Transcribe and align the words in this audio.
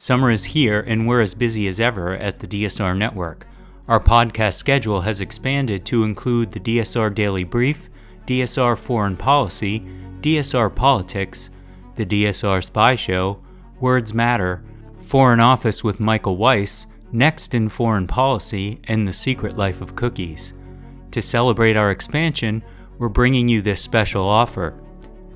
Summer 0.00 0.30
is 0.30 0.44
here, 0.44 0.78
and 0.78 1.08
we're 1.08 1.22
as 1.22 1.34
busy 1.34 1.66
as 1.66 1.80
ever 1.80 2.14
at 2.14 2.38
the 2.38 2.46
DSR 2.46 2.96
network. 2.96 3.48
Our 3.88 3.98
podcast 3.98 4.54
schedule 4.54 5.00
has 5.00 5.20
expanded 5.20 5.84
to 5.86 6.04
include 6.04 6.52
the 6.52 6.60
DSR 6.60 7.12
Daily 7.12 7.42
Brief, 7.42 7.90
DSR 8.24 8.78
Foreign 8.78 9.16
Policy, 9.16 9.80
DSR 10.20 10.72
Politics, 10.72 11.50
the 11.96 12.06
DSR 12.06 12.62
Spy 12.62 12.94
Show, 12.94 13.42
Words 13.80 14.14
Matter, 14.14 14.62
Foreign 15.00 15.40
Office 15.40 15.82
with 15.82 15.98
Michael 15.98 16.36
Weiss, 16.36 16.86
Next 17.10 17.52
in 17.52 17.68
Foreign 17.68 18.06
Policy, 18.06 18.80
and 18.84 19.08
The 19.08 19.12
Secret 19.12 19.56
Life 19.56 19.80
of 19.80 19.96
Cookies. 19.96 20.54
To 21.10 21.20
celebrate 21.20 21.76
our 21.76 21.90
expansion, 21.90 22.62
we're 22.98 23.08
bringing 23.08 23.48
you 23.48 23.62
this 23.62 23.82
special 23.82 24.28
offer. 24.28 24.80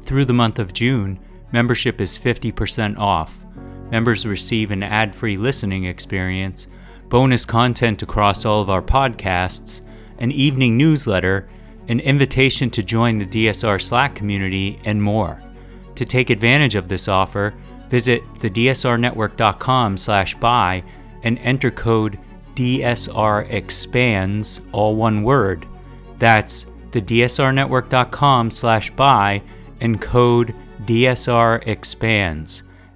Through 0.02 0.26
the 0.26 0.32
month 0.32 0.60
of 0.60 0.72
June, 0.72 1.18
membership 1.50 2.00
is 2.00 2.16
50% 2.16 2.96
off. 2.96 3.41
Members 3.92 4.24
receive 4.24 4.70
an 4.70 4.82
ad 4.82 5.14
free 5.14 5.36
listening 5.36 5.84
experience, 5.84 6.66
bonus 7.10 7.44
content 7.44 8.02
across 8.02 8.46
all 8.46 8.62
of 8.62 8.70
our 8.70 8.80
podcasts, 8.80 9.82
an 10.16 10.32
evening 10.32 10.78
newsletter, 10.78 11.46
an 11.88 12.00
invitation 12.00 12.70
to 12.70 12.82
join 12.82 13.18
the 13.18 13.26
DSR 13.26 13.82
Slack 13.82 14.14
community, 14.14 14.80
and 14.86 15.02
more. 15.02 15.42
To 15.96 16.06
take 16.06 16.30
advantage 16.30 16.74
of 16.74 16.88
this 16.88 17.06
offer, 17.06 17.52
visit 17.90 18.22
thedsrnetwork.com 18.36 19.98
slash 19.98 20.34
buy 20.36 20.82
and 21.22 21.38
enter 21.40 21.70
code 21.70 22.18
DSR 22.54 23.50
expands, 23.52 24.62
all 24.72 24.96
one 24.96 25.22
word. 25.22 25.66
That's 26.18 26.64
thedsrnetwork.com 26.92 28.50
slash 28.52 28.90
buy 28.92 29.42
and 29.82 30.00
code 30.00 30.54
DSR 30.86 31.66
expands. 31.68 32.62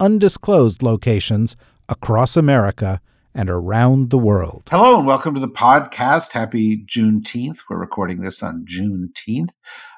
undisclosed 0.00 0.82
locations 0.82 1.56
across 1.88 2.36
America 2.36 3.00
and 3.34 3.50
around 3.50 4.10
the 4.10 4.18
world. 4.18 4.68
Hello 4.70 4.98
and 4.98 5.06
welcome 5.06 5.34
to 5.34 5.40
the 5.40 5.48
podcast. 5.48 6.32
Happy 6.32 6.84
Juneteenth. 6.84 7.58
We're 7.68 7.78
recording 7.78 8.20
this 8.20 8.42
on 8.42 8.64
Juneteenth. 8.66 9.50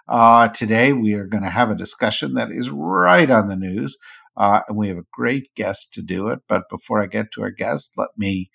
Uh, 0.08 0.48
today 0.48 0.92
we 0.92 1.14
are 1.14 1.26
going 1.26 1.44
to 1.44 1.50
have 1.50 1.70
a 1.70 1.76
discussion 1.76 2.34
that 2.34 2.50
is 2.50 2.70
right 2.70 3.30
on 3.30 3.48
the 3.48 3.56
news 3.56 3.96
uh, 4.36 4.60
and 4.68 4.76
we 4.76 4.88
have 4.88 4.98
a 4.98 5.06
great 5.12 5.54
guest 5.54 5.92
to 5.94 6.02
do 6.02 6.28
it. 6.28 6.40
But 6.48 6.62
before 6.70 7.02
I 7.02 7.06
get 7.06 7.30
to 7.32 7.42
our 7.42 7.50
guest, 7.50 7.94
let 7.96 8.10
me 8.16 8.50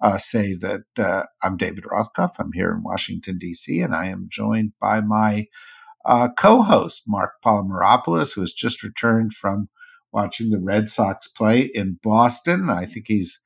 uh, 0.00 0.18
say 0.18 0.54
that 0.54 0.82
uh, 0.98 1.24
I'm 1.42 1.56
David 1.56 1.84
Rothkopf. 1.84 2.32
I'm 2.38 2.52
here 2.52 2.70
in 2.70 2.82
Washington, 2.82 3.38
D.C., 3.38 3.80
and 3.80 3.94
I 3.94 4.06
am 4.06 4.28
joined 4.30 4.72
by 4.80 5.00
my 5.00 5.46
uh, 6.04 6.28
co 6.36 6.62
host, 6.62 7.04
Marc 7.06 7.32
Polymeropoulos, 7.44 8.34
who 8.34 8.40
has 8.40 8.52
just 8.52 8.82
returned 8.82 9.34
from 9.34 9.68
watching 10.12 10.50
the 10.50 10.58
Red 10.58 10.88
Sox 10.88 11.28
play 11.28 11.70
in 11.74 11.98
Boston. 12.02 12.68
I 12.70 12.86
think 12.86 13.06
he's 13.08 13.40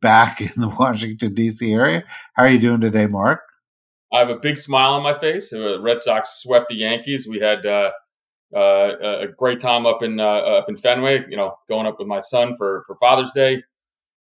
back 0.00 0.40
in 0.40 0.52
the 0.56 0.68
Washington, 0.68 1.34
D.C. 1.34 1.72
area. 1.72 2.04
How 2.34 2.44
are 2.44 2.48
you 2.48 2.58
doing 2.58 2.80
today, 2.80 3.06
Marc? 3.06 3.40
I 4.12 4.20
have 4.20 4.30
a 4.30 4.38
big 4.38 4.58
smile 4.58 4.94
on 4.94 5.02
my 5.02 5.12
face. 5.12 5.50
The 5.50 5.80
Red 5.82 6.00
Sox 6.00 6.40
swept 6.40 6.68
the 6.68 6.76
Yankees. 6.76 7.26
We 7.28 7.40
had 7.40 7.66
uh, 7.66 7.90
uh, 8.54 8.92
a 9.02 9.26
great 9.36 9.58
time 9.58 9.86
up 9.86 10.02
in 10.02 10.20
uh, 10.20 10.24
up 10.24 10.68
in 10.68 10.76
Fenway. 10.76 11.24
You 11.28 11.36
know, 11.36 11.56
going 11.68 11.86
up 11.86 11.98
with 11.98 12.06
my 12.06 12.20
son 12.20 12.54
for 12.56 12.84
for 12.86 12.94
Father's 13.00 13.32
Day, 13.32 13.62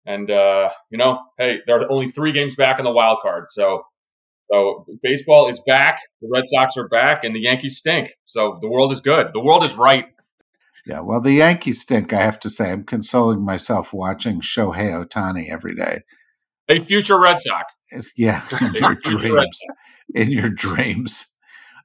and 0.06 0.31
uh, 0.31 0.71
you 0.91 0.97
know, 0.97 1.21
hey, 1.37 1.61
there 1.67 1.78
are 1.81 1.93
only 1.93 2.09
three 2.09 2.33
games 2.33 2.56
back 2.56 2.78
in 2.78 2.84
the 2.84 2.93
wild 2.93 3.19
card, 3.21 3.50
so 3.50 3.83
so 4.50 4.87
baseball 5.03 5.49
is 5.49 5.61
back. 5.67 5.99
The 6.22 6.31
Red 6.33 6.44
Sox 6.47 6.77
are 6.78 6.88
back, 6.88 7.25
and 7.25 7.34
the 7.34 7.41
Yankees 7.41 7.77
stink. 7.77 8.15
So 8.25 8.59
the 8.62 8.71
world 8.71 8.93
is 8.93 9.00
good. 9.00 9.28
The 9.34 9.43
world 9.43 9.65
is 9.65 9.77
right. 9.77 10.06
Yeah, 10.87 11.00
well, 11.00 11.20
the 11.20 11.32
Yankees 11.32 11.81
stink. 11.81 12.12
I 12.12 12.20
have 12.22 12.41
to 12.41 12.50
say, 12.50 12.70
I'm 12.70 12.82
consoling 12.82 13.44
myself 13.44 13.93
watching 13.93 14.41
Shohei 14.41 14.93
Ohtani 14.93 15.50
every 15.50 15.75
day. 15.75 16.00
A 16.69 16.81
future 16.81 17.20
Red 17.20 17.38
Sox. 17.41 17.72
It's, 17.91 18.12
yeah, 18.16 18.43
in 18.60 18.75
your 18.75 18.94
dreams. 18.94 19.59
In 20.15 20.32
your 20.32 20.50
dreams. 20.50 21.34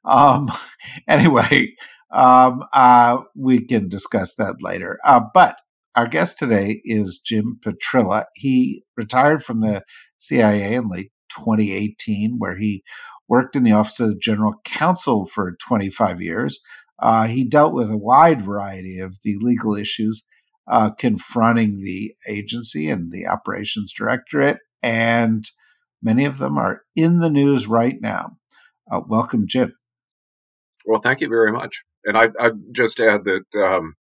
Um, 0.04 0.52
anyway, 1.08 1.76
um, 2.12 2.64
uh, 2.74 3.20
we 3.36 3.66
can 3.66 3.88
discuss 3.88 4.34
that 4.36 4.56
later. 4.62 4.98
Uh, 5.06 5.22
but 5.34 5.58
our 5.96 6.08
guest 6.08 6.40
today 6.40 6.82
is 6.84 7.22
Jim 7.24 7.60
Petrila. 7.64 8.26
He 8.36 8.84
retired 8.96 9.44
from 9.44 9.62
the 9.62 9.84
CIA 10.18 10.76
in 10.76 10.90
late 10.90 11.12
2018, 11.30 12.36
where 12.38 12.58
he 12.58 12.84
worked 13.28 13.56
in 13.56 13.64
the 13.64 13.72
Office 13.74 14.00
of 14.00 14.10
the 14.10 14.16
General 14.16 14.56
Counsel 14.64 15.26
for 15.26 15.56
25 15.60 16.22
years. 16.22 16.62
Uh, 17.00 17.28
he 17.28 17.44
dealt 17.44 17.74
with 17.74 17.92
a 17.92 17.98
wide 17.98 18.42
variety 18.42 19.00
of 19.00 19.18
the 19.24 19.38
legal 19.40 19.76
issues 19.76 20.28
uh, 20.68 20.90
confronting 20.92 21.82
the 21.82 22.14
agency 22.28 22.90
and 22.90 23.12
the 23.12 23.28
operations 23.28 23.94
directorate, 23.94 24.58
and 24.82 25.50
many 26.02 26.26
of 26.26 26.38
them 26.38 26.58
are 26.58 26.82
in 26.96 27.20
the 27.20 27.30
news 27.30 27.68
right 27.68 27.96
now. 28.02 28.38
Uh, 28.92 29.02
welcome, 29.08 29.46
Jim. 29.48 29.74
Well, 30.86 31.02
thank 31.02 31.22
you 31.22 31.28
very 31.30 31.52
much. 31.52 31.84
And 32.06 32.18
I, 32.18 32.30
I 32.40 32.52
just 32.72 33.00
add 33.00 33.26
that, 33.26 33.44
um, 33.56 33.96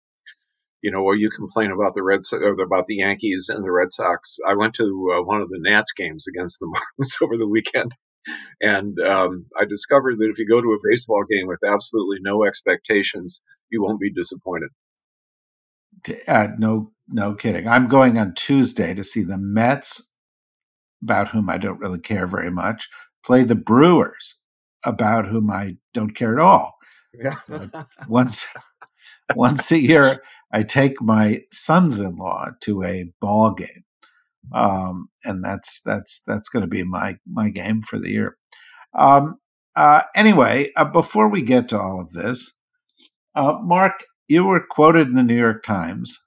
you 0.81 0.91
know, 0.91 1.01
while 1.01 1.15
you 1.15 1.31
complain 1.31 1.71
about 1.71 1.95
the 1.95 2.03
Red 2.03 2.21
about 2.63 2.85
the 2.85 2.97
Yankees 2.97 3.49
and 3.49 3.63
the 3.63 3.71
Red 3.71 3.91
Sox, 3.91 4.37
I 4.47 4.53
went 4.53 4.75
to 4.75 5.13
uh, 5.15 5.23
one 5.23 5.41
of 5.41 5.49
the 5.49 5.59
Nats 5.59 5.93
games 5.93 6.27
against 6.27 6.59
the 6.59 6.67
Marlins 6.99 7.21
over 7.23 7.37
the 7.37 7.47
weekend, 7.47 7.91
and 8.61 8.97
um, 8.99 9.45
I 9.59 9.65
discovered 9.65 10.17
that 10.19 10.29
if 10.29 10.39
you 10.39 10.47
go 10.47 10.61
to 10.61 10.73
a 10.73 10.79
baseball 10.83 11.23
game 11.29 11.47
with 11.47 11.59
absolutely 11.65 12.17
no 12.21 12.45
expectations, 12.45 13.41
you 13.69 13.81
won't 13.81 13.99
be 13.99 14.11
disappointed. 14.11 14.69
Uh, 16.27 16.47
no, 16.57 16.91
no 17.07 17.33
kidding. 17.33 17.67
I'm 17.67 17.87
going 17.87 18.17
on 18.17 18.33
Tuesday 18.33 18.93
to 18.93 19.03
see 19.03 19.23
the 19.23 19.37
Mets, 19.37 20.11
about 21.03 21.29
whom 21.29 21.49
I 21.49 21.57
don't 21.57 21.79
really 21.79 21.99
care 21.99 22.27
very 22.27 22.51
much, 22.51 22.89
play 23.25 23.43
the 23.43 23.55
Brewers, 23.55 24.37
about 24.83 25.27
whom 25.27 25.49
I 25.49 25.77
don't 25.93 26.15
care 26.15 26.37
at 26.37 26.43
all. 26.43 26.75
Yeah. 27.13 27.35
uh, 27.49 27.83
once 28.09 28.47
once 29.35 29.71
a 29.71 29.79
year, 29.79 30.21
I 30.51 30.63
take 30.63 31.01
my 31.01 31.43
sons-in-law 31.51 32.51
to 32.61 32.83
a 32.83 33.11
ball 33.19 33.51
game, 33.51 33.83
um, 34.53 35.09
and 35.23 35.43
that's 35.43 35.81
that's 35.83 36.21
that's 36.25 36.49
going 36.49 36.61
to 36.61 36.67
be 36.67 36.83
my 36.83 37.17
my 37.29 37.49
game 37.49 37.81
for 37.81 37.99
the 37.99 38.11
year. 38.11 38.37
Um, 38.97 39.35
uh, 39.75 40.03
anyway, 40.15 40.71
uh, 40.77 40.85
before 40.85 41.27
we 41.27 41.41
get 41.41 41.67
to 41.69 41.79
all 41.79 41.99
of 41.99 42.11
this, 42.13 42.59
uh, 43.35 43.57
Marc, 43.61 44.05
you 44.27 44.45
were 44.45 44.65
quoted 44.69 45.07
in 45.07 45.15
the 45.15 45.23
New 45.23 45.37
York 45.37 45.63
Times, 45.63 46.19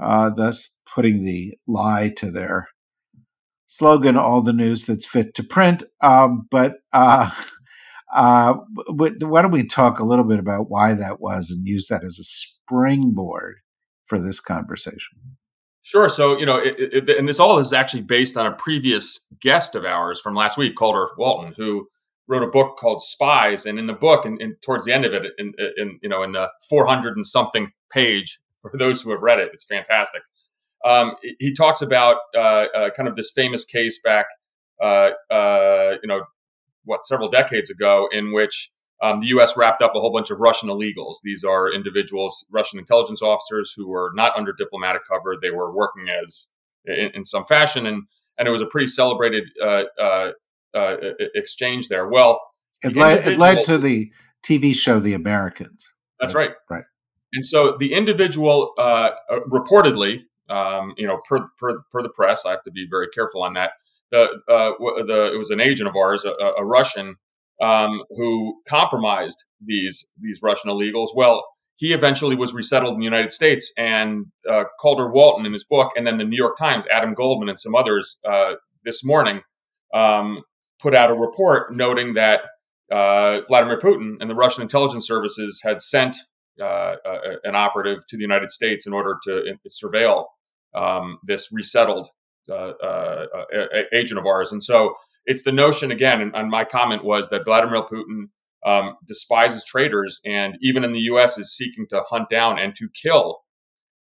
uh, 0.00 0.30
thus 0.30 0.78
putting 0.94 1.24
the 1.24 1.54
lie 1.66 2.10
to 2.16 2.30
their 2.30 2.68
slogan, 3.66 4.16
"All 4.16 4.42
the 4.42 4.52
news 4.52 4.84
that's 4.84 5.06
fit 5.06 5.34
to 5.34 5.42
print." 5.42 5.84
Um, 6.02 6.46
but 6.50 6.74
uh, 6.92 7.30
uh, 8.14 8.54
why 8.88 9.42
don't 9.42 9.50
we 9.50 9.66
talk 9.66 9.98
a 9.98 10.04
little 10.04 10.24
bit 10.24 10.38
about 10.38 10.70
why 10.70 10.94
that 10.94 11.20
was 11.20 11.50
and 11.50 11.66
use 11.66 11.86
that 11.88 12.04
as 12.04 12.18
a 12.18 12.24
springboard 12.24 13.56
for 14.06 14.20
this 14.20 14.40
conversation? 14.40 15.36
Sure. 15.86 16.08
So, 16.08 16.36
you 16.36 16.44
know, 16.44 16.56
it, 16.56 16.74
it, 16.78 17.08
and 17.10 17.28
this 17.28 17.38
all 17.38 17.60
is 17.60 17.72
actually 17.72 18.02
based 18.02 18.36
on 18.36 18.44
a 18.44 18.50
previous 18.50 19.24
guest 19.40 19.76
of 19.76 19.84
ours 19.84 20.20
from 20.20 20.34
last 20.34 20.58
week, 20.58 20.74
Calder 20.74 21.06
Walton, 21.16 21.54
who 21.56 21.86
wrote 22.26 22.42
a 22.42 22.48
book 22.48 22.76
called 22.76 23.02
Spies. 23.02 23.66
And 23.66 23.78
in 23.78 23.86
the 23.86 23.94
book, 23.94 24.24
and, 24.24 24.42
and 24.42 24.56
towards 24.62 24.84
the 24.84 24.92
end 24.92 25.04
of 25.04 25.12
it, 25.12 25.30
in, 25.38 25.52
in, 25.76 26.00
you 26.02 26.08
know, 26.08 26.24
in 26.24 26.32
the 26.32 26.50
400 26.68 27.16
and 27.16 27.24
something 27.24 27.70
page, 27.88 28.40
for 28.60 28.72
those 28.76 29.00
who 29.00 29.12
have 29.12 29.22
read 29.22 29.38
it, 29.38 29.50
it's 29.52 29.64
fantastic. 29.64 30.22
Um, 30.84 31.14
he 31.38 31.54
talks 31.54 31.82
about 31.82 32.16
uh, 32.36 32.66
uh, 32.74 32.90
kind 32.90 33.08
of 33.08 33.14
this 33.14 33.30
famous 33.30 33.64
case 33.64 34.00
back, 34.02 34.26
uh, 34.82 35.10
uh 35.30 35.98
you 36.02 36.08
know, 36.08 36.22
what 36.82 37.04
several 37.04 37.28
decades 37.28 37.70
ago, 37.70 38.08
in 38.10 38.32
which 38.32 38.72
um, 39.02 39.20
the 39.20 39.26
U.S. 39.28 39.56
wrapped 39.56 39.82
up 39.82 39.94
a 39.94 40.00
whole 40.00 40.12
bunch 40.12 40.30
of 40.30 40.40
Russian 40.40 40.68
illegals. 40.68 41.16
These 41.22 41.44
are 41.44 41.72
individuals, 41.72 42.44
Russian 42.50 42.78
intelligence 42.78 43.22
officers, 43.22 43.72
who 43.76 43.88
were 43.88 44.10
not 44.14 44.36
under 44.36 44.52
diplomatic 44.52 45.02
cover. 45.06 45.36
They 45.40 45.50
were 45.50 45.74
working 45.74 46.06
as 46.08 46.50
in, 46.84 47.10
in 47.14 47.24
some 47.24 47.44
fashion, 47.44 47.86
and 47.86 48.04
and 48.38 48.48
it 48.48 48.50
was 48.50 48.62
a 48.62 48.66
pretty 48.66 48.88
celebrated 48.88 49.44
uh, 49.62 49.84
uh, 50.00 50.32
uh, 50.74 50.96
exchange 51.34 51.88
there. 51.88 52.08
Well, 52.08 52.40
it 52.82 52.96
led, 52.96 53.26
it 53.26 53.38
led 53.38 53.64
to 53.64 53.78
the 53.78 54.10
TV 54.42 54.74
show 54.74 55.00
The 55.00 55.14
Americans. 55.14 55.92
That's, 56.20 56.32
that's 56.32 56.34
right. 56.34 56.56
Right. 56.70 56.84
And 57.32 57.44
so 57.44 57.76
the 57.78 57.92
individual 57.92 58.72
uh, 58.78 59.10
uh, 59.30 59.40
reportedly 59.50 60.22
um, 60.48 60.94
you 60.96 61.06
know, 61.06 61.20
per, 61.28 61.44
per 61.58 61.82
per 61.90 62.02
the 62.02 62.08
press, 62.08 62.46
I 62.46 62.50
have 62.50 62.62
to 62.64 62.70
be 62.70 62.86
very 62.88 63.08
careful 63.08 63.42
on 63.42 63.54
that. 63.54 63.72
The 64.10 64.28
uh, 64.48 64.72
the 64.78 65.32
it 65.34 65.38
was 65.38 65.50
an 65.50 65.60
agent 65.60 65.88
of 65.88 65.96
ours, 65.96 66.24
a, 66.24 66.30
a 66.30 66.64
Russian, 66.64 67.16
um, 67.62 68.02
who 68.10 68.60
compromised 68.68 69.44
these 69.64 70.10
these 70.20 70.40
Russian 70.42 70.70
illegals. 70.70 71.08
Well, 71.14 71.44
he 71.76 71.92
eventually 71.92 72.36
was 72.36 72.54
resettled 72.54 72.94
in 72.94 73.00
the 73.00 73.04
United 73.04 73.30
States, 73.30 73.72
and 73.76 74.26
uh, 74.48 74.64
Calder 74.80 75.10
Walton 75.10 75.46
in 75.46 75.52
his 75.52 75.64
book, 75.64 75.92
and 75.96 76.06
then 76.06 76.16
the 76.16 76.24
New 76.24 76.36
York 76.36 76.56
Times, 76.56 76.86
Adam 76.90 77.14
Goldman, 77.14 77.48
and 77.48 77.58
some 77.58 77.74
others 77.74 78.18
uh, 78.28 78.54
this 78.84 79.04
morning 79.04 79.42
um, 79.94 80.42
put 80.80 80.94
out 80.94 81.10
a 81.10 81.14
report 81.14 81.74
noting 81.74 82.14
that 82.14 82.40
uh, 82.90 83.40
Vladimir 83.48 83.78
Putin 83.78 84.16
and 84.20 84.30
the 84.30 84.34
Russian 84.34 84.62
intelligence 84.62 85.06
services 85.06 85.60
had 85.62 85.80
sent 85.80 86.16
uh, 86.62 86.94
an 87.44 87.54
operative 87.54 87.98
to 88.08 88.16
the 88.16 88.22
United 88.22 88.50
States 88.50 88.86
in 88.86 88.92
order 88.92 89.16
to 89.24 89.38
uh, 89.38 89.68
surveil 89.68 90.24
um, 90.74 91.18
this 91.26 91.50
resettled 91.52 92.08
uh, 92.50 92.72
agent 93.92 94.18
of 94.18 94.26
ours. 94.26 94.52
And 94.52 94.62
so 94.62 94.94
it's 95.26 95.42
the 95.42 95.52
notion 95.52 95.90
again, 95.90 96.20
and, 96.20 96.34
and 96.34 96.50
my 96.50 96.64
comment 96.64 97.04
was 97.04 97.28
that 97.30 97.44
Vladimir 97.44 97.82
Putin 97.82 98.28
um, 98.64 98.96
despises 99.06 99.64
traitors, 99.64 100.20
and 100.24 100.56
even 100.60 100.84
in 100.84 100.92
the 100.92 101.00
U.S. 101.00 101.38
is 101.38 101.54
seeking 101.54 101.86
to 101.90 102.02
hunt 102.08 102.28
down 102.28 102.58
and 102.58 102.74
to 102.76 102.88
kill 103.00 103.40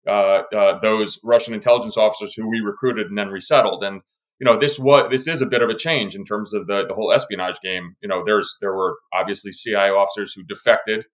uh, 0.08 0.44
uh, 0.56 0.80
those 0.80 1.20
Russian 1.24 1.54
intelligence 1.54 1.98
officers 1.98 2.34
who 2.34 2.48
we 2.48 2.60
recruited 2.60 3.08
and 3.08 3.18
then 3.18 3.30
resettled. 3.30 3.84
And 3.84 4.02
you 4.40 4.46
know, 4.46 4.58
this 4.58 4.78
was 4.78 5.10
this 5.10 5.28
is 5.28 5.42
a 5.42 5.46
bit 5.46 5.62
of 5.62 5.70
a 5.70 5.76
change 5.76 6.16
in 6.16 6.26
terms 6.26 6.54
of 6.54 6.68
the 6.68 6.86
the 6.88 6.94
whole 6.94 7.12
espionage 7.12 7.60
game. 7.64 7.96
You 8.02 8.10
know, 8.10 8.24
there's 8.26 8.58
there 8.62 8.74
were 8.74 8.98
obviously 9.14 9.52
CIA 9.52 9.90
officers 9.90 10.34
who 10.34 10.44
defected 10.44 11.06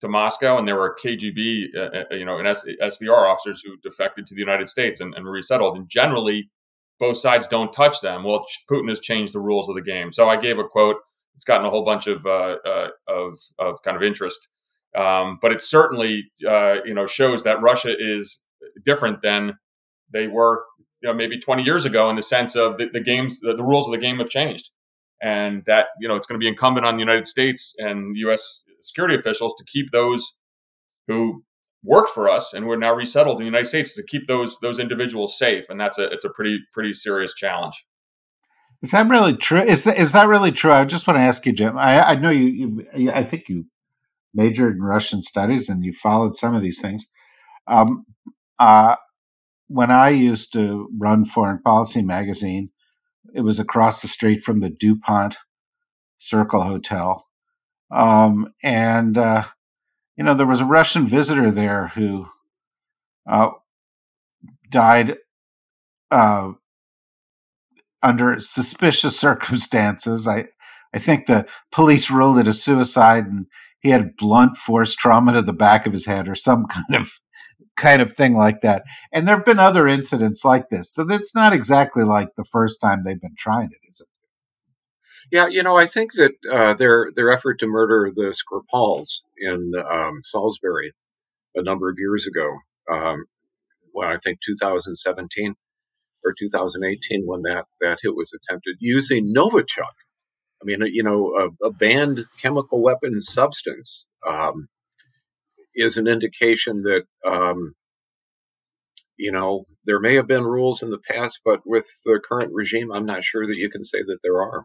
to 0.00 0.08
Moscow, 0.08 0.56
and 0.56 0.66
there 0.66 0.76
were 0.76 0.96
KGB, 1.02 1.74
uh, 1.76 1.80
uh, 1.80 2.14
you 2.14 2.24
know, 2.24 2.38
and 2.38 2.46
SVR 2.46 3.30
officers 3.30 3.62
who 3.62 3.76
defected 3.82 4.26
to 4.26 4.34
the 4.34 4.40
United 4.40 4.68
States 4.68 5.00
and, 5.00 5.14
and 5.14 5.28
resettled. 5.28 5.76
And 5.76 5.88
generally, 5.88 6.50
both 7.00 7.16
sides 7.16 7.46
don't 7.48 7.72
touch 7.72 8.00
them. 8.02 8.22
Well, 8.22 8.44
Putin 8.70 8.88
has 8.90 9.00
changed 9.00 9.32
the 9.32 9.40
rules 9.40 9.68
of 9.68 9.74
the 9.74 9.82
game. 9.82 10.12
So 10.12 10.28
I 10.28 10.36
gave 10.36 10.58
a 10.58 10.64
quote. 10.64 10.96
It's 11.34 11.44
gotten 11.44 11.66
a 11.66 11.70
whole 11.70 11.84
bunch 11.84 12.06
of 12.06 12.26
uh, 12.26 12.56
uh, 12.64 12.88
of 13.08 13.32
of 13.58 13.82
kind 13.82 13.96
of 13.96 14.02
interest, 14.02 14.48
um, 14.94 15.38
but 15.40 15.52
it 15.52 15.62
certainly 15.62 16.30
uh, 16.46 16.76
you 16.84 16.94
know 16.94 17.06
shows 17.06 17.42
that 17.44 17.62
Russia 17.62 17.94
is 17.98 18.44
different 18.84 19.22
than 19.22 19.58
they 20.12 20.28
were 20.28 20.62
you 21.00 21.08
know 21.08 21.14
maybe 21.14 21.38
20 21.38 21.62
years 21.62 21.86
ago 21.86 22.10
in 22.10 22.16
the 22.16 22.22
sense 22.22 22.56
of 22.56 22.76
the, 22.76 22.88
the 22.92 23.00
games 23.00 23.40
the, 23.40 23.54
the, 23.54 23.62
rules 23.62 23.86
of 23.86 23.92
the 23.92 23.98
game 23.98 24.18
have 24.18 24.28
changed 24.28 24.70
and 25.22 25.64
that 25.64 25.86
you 25.98 26.08
know 26.08 26.16
it's 26.16 26.26
going 26.26 26.38
to 26.38 26.44
be 26.44 26.48
incumbent 26.48 26.84
on 26.86 26.96
the 26.96 27.00
united 27.00 27.26
states 27.26 27.74
and 27.78 28.14
us 28.16 28.64
security 28.80 29.14
officials 29.14 29.54
to 29.56 29.64
keep 29.64 29.90
those 29.92 30.34
who 31.08 31.42
worked 31.82 32.10
for 32.10 32.28
us 32.28 32.52
and 32.52 32.66
we're 32.66 32.76
now 32.76 32.92
resettled 32.92 33.36
in 33.36 33.40
the 33.40 33.46
united 33.46 33.66
states 33.66 33.94
to 33.94 34.02
keep 34.02 34.26
those 34.26 34.58
those 34.60 34.78
individuals 34.78 35.38
safe 35.38 35.68
and 35.70 35.80
that's 35.80 35.98
a 35.98 36.04
it's 36.10 36.24
a 36.24 36.30
pretty 36.30 36.58
pretty 36.72 36.92
serious 36.92 37.34
challenge. 37.34 37.86
Is 38.82 38.92
that 38.92 39.08
really 39.08 39.36
true? 39.36 39.60
Is 39.60 39.84
that 39.84 39.98
is 39.98 40.12
that 40.12 40.28
really 40.28 40.52
true? 40.52 40.72
I 40.72 40.84
just 40.84 41.06
want 41.06 41.18
to 41.18 41.22
ask 41.22 41.44
you 41.46 41.52
jim 41.52 41.78
i, 41.78 42.00
I 42.10 42.14
know 42.16 42.30
you, 42.30 42.86
you 42.94 43.10
i 43.10 43.24
think 43.24 43.48
you 43.48 43.66
majored 44.34 44.76
in 44.76 44.82
russian 44.82 45.22
studies 45.22 45.68
and 45.68 45.84
you 45.84 45.92
followed 45.92 46.36
some 46.36 46.54
of 46.54 46.62
these 46.62 46.80
things. 46.80 47.06
Um, 47.66 48.04
uh, 48.58 48.96
when 49.68 49.90
I 49.90 50.10
used 50.10 50.52
to 50.54 50.88
run 50.98 51.24
Foreign 51.24 51.62
Policy 51.62 52.02
magazine, 52.02 52.70
it 53.32 53.42
was 53.42 53.60
across 53.60 54.02
the 54.02 54.08
street 54.08 54.42
from 54.42 54.58
the 54.58 54.68
DuPont 54.68 55.36
Circle 56.18 56.62
Hotel. 56.62 57.26
Um, 57.90 58.52
and, 58.62 59.16
uh, 59.16 59.44
you 60.20 60.24
know, 60.24 60.34
there 60.34 60.46
was 60.46 60.60
a 60.60 60.66
Russian 60.66 61.06
visitor 61.06 61.50
there 61.50 61.92
who 61.94 62.26
uh, 63.26 63.52
died 64.68 65.16
uh, 66.10 66.52
under 68.02 68.38
suspicious 68.38 69.18
circumstances. 69.26 70.28
I, 70.28 70.48
I 70.92 70.98
think 70.98 71.24
the 71.24 71.46
police 71.72 72.10
ruled 72.10 72.38
it 72.38 72.46
a 72.46 72.52
suicide 72.52 73.28
and 73.28 73.46
he 73.80 73.88
had 73.88 74.14
blunt 74.14 74.58
force 74.58 74.94
trauma 74.94 75.32
to 75.32 75.40
the 75.40 75.54
back 75.54 75.86
of 75.86 75.94
his 75.94 76.04
head 76.04 76.28
or 76.28 76.34
some 76.34 76.66
kind 76.70 76.94
of 77.00 77.12
kind 77.78 78.02
of 78.02 78.12
thing 78.12 78.36
like 78.36 78.60
that. 78.60 78.82
And 79.10 79.26
there 79.26 79.36
have 79.36 79.46
been 79.46 79.58
other 79.58 79.88
incidents 79.88 80.44
like 80.44 80.68
this. 80.68 80.92
So 80.92 81.06
it's 81.08 81.34
not 81.34 81.54
exactly 81.54 82.04
like 82.04 82.34
the 82.36 82.44
first 82.44 82.78
time 82.82 83.04
they've 83.04 83.18
been 83.18 83.36
trying 83.38 83.70
it, 83.72 83.88
is 83.88 84.02
it? 84.02 84.09
Yeah, 85.30 85.46
you 85.48 85.62
know, 85.62 85.76
I 85.76 85.86
think 85.86 86.12
that 86.14 86.32
uh, 86.50 86.74
their 86.74 87.10
their 87.14 87.30
effort 87.30 87.60
to 87.60 87.66
murder 87.66 88.10
the 88.14 88.34
Skripals 88.34 89.22
in 89.38 89.72
um, 89.76 90.22
Salisbury 90.24 90.92
a 91.54 91.62
number 91.62 91.88
of 91.88 91.96
years 91.98 92.26
ago, 92.26 92.56
um, 92.90 93.24
well, 93.94 94.08
I 94.08 94.18
think 94.18 94.40
2017 94.44 95.54
or 96.24 96.34
2018 96.38 97.26
when 97.26 97.42
that 97.42 97.66
that 97.80 97.98
hit 98.02 98.14
was 98.14 98.32
attempted 98.34 98.76
using 98.80 99.32
Novichok. 99.34 99.94
I 100.62 100.64
mean, 100.64 100.80
you 100.92 101.02
know, 101.02 101.34
a, 101.62 101.66
a 101.68 101.72
banned 101.72 102.26
chemical 102.42 102.82
weapons 102.82 103.28
substance. 103.30 104.06
Um, 104.28 104.68
is 105.74 105.96
an 105.98 106.08
indication 106.08 106.82
that 106.82 107.04
um, 107.24 107.74
you 109.16 109.32
know 109.32 109.64
there 109.84 110.00
may 110.00 110.16
have 110.16 110.26
been 110.26 110.44
rules 110.44 110.82
in 110.82 110.90
the 110.90 110.98
past, 110.98 111.40
but 111.44 111.60
with 111.64 111.86
the 112.04 112.20
current 112.22 112.52
regime, 112.52 112.92
I'm 112.92 113.06
not 113.06 113.24
sure 113.24 113.46
that 113.46 113.56
you 113.56 113.70
can 113.70 113.84
say 113.84 113.98
that 114.04 114.18
there 114.22 114.42
are. 114.42 114.64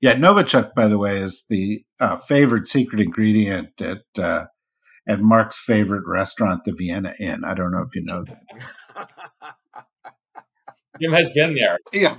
Yeah, 0.00 0.14
Novichok, 0.14 0.74
by 0.74 0.88
the 0.88 0.98
way, 0.98 1.18
is 1.18 1.44
the 1.48 1.84
uh, 2.00 2.16
favorite 2.18 2.66
secret 2.66 3.00
ingredient 3.00 3.80
at 3.80 4.02
uh, 4.18 4.46
at 5.08 5.20
Marc's 5.20 5.58
favorite 5.58 6.04
restaurant, 6.06 6.64
the 6.64 6.72
Vienna 6.72 7.14
Inn. 7.20 7.44
I 7.44 7.54
don't 7.54 7.72
know 7.72 7.82
if 7.82 7.94
you 7.94 8.02
know 8.04 8.24
that. 8.24 9.08
Jim 11.00 11.12
has 11.12 11.30
been 11.30 11.54
there. 11.54 11.78
Yeah, 11.92 12.16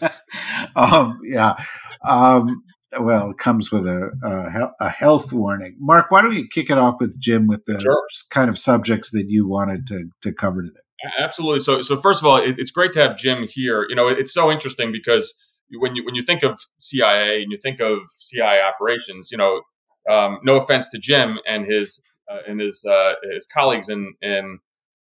um, 0.76 1.20
yeah. 1.24 1.56
Um, 2.02 2.62
well, 2.98 3.30
it 3.30 3.38
comes 3.38 3.70
with 3.70 3.86
a, 3.86 4.10
a, 4.24 4.84
a, 4.84 4.88
health 4.88 5.32
warning. 5.32 5.76
Mark, 5.78 6.10
why 6.10 6.22
don't 6.22 6.34
you 6.34 6.48
kick 6.48 6.70
it 6.70 6.78
off 6.78 6.96
with 6.98 7.20
Jim 7.20 7.46
with 7.46 7.64
the 7.66 7.78
sure. 7.78 8.02
kind 8.30 8.50
of 8.50 8.58
subjects 8.58 9.10
that 9.10 9.26
you 9.28 9.46
wanted 9.46 9.86
to, 9.88 10.08
to 10.22 10.32
cover 10.32 10.62
today? 10.62 10.80
Absolutely. 11.18 11.60
So, 11.60 11.82
so 11.82 11.96
first 11.96 12.20
of 12.20 12.26
all, 12.26 12.38
it, 12.38 12.56
it's 12.58 12.70
great 12.70 12.92
to 12.94 13.00
have 13.00 13.16
Jim 13.16 13.46
here. 13.48 13.86
You 13.88 13.94
know, 13.94 14.08
it, 14.08 14.18
it's 14.18 14.32
so 14.32 14.50
interesting 14.50 14.92
because 14.92 15.34
when 15.78 15.94
you 15.94 16.04
when 16.04 16.14
you 16.14 16.22
think 16.22 16.42
of 16.42 16.60
CIA 16.76 17.42
and 17.42 17.52
you 17.52 17.58
think 17.58 17.80
of 17.80 18.08
CIA 18.08 18.62
operations, 18.62 19.30
you 19.30 19.38
know, 19.38 19.62
um, 20.08 20.40
no 20.42 20.56
offense 20.56 20.90
to 20.90 20.98
Jim 20.98 21.38
and 21.46 21.66
his 21.66 22.02
uh, 22.30 22.38
and 22.48 22.60
his 22.60 22.84
uh, 22.84 23.14
his 23.32 23.46
colleagues 23.46 23.88
in 23.88 24.14
in 24.22 24.58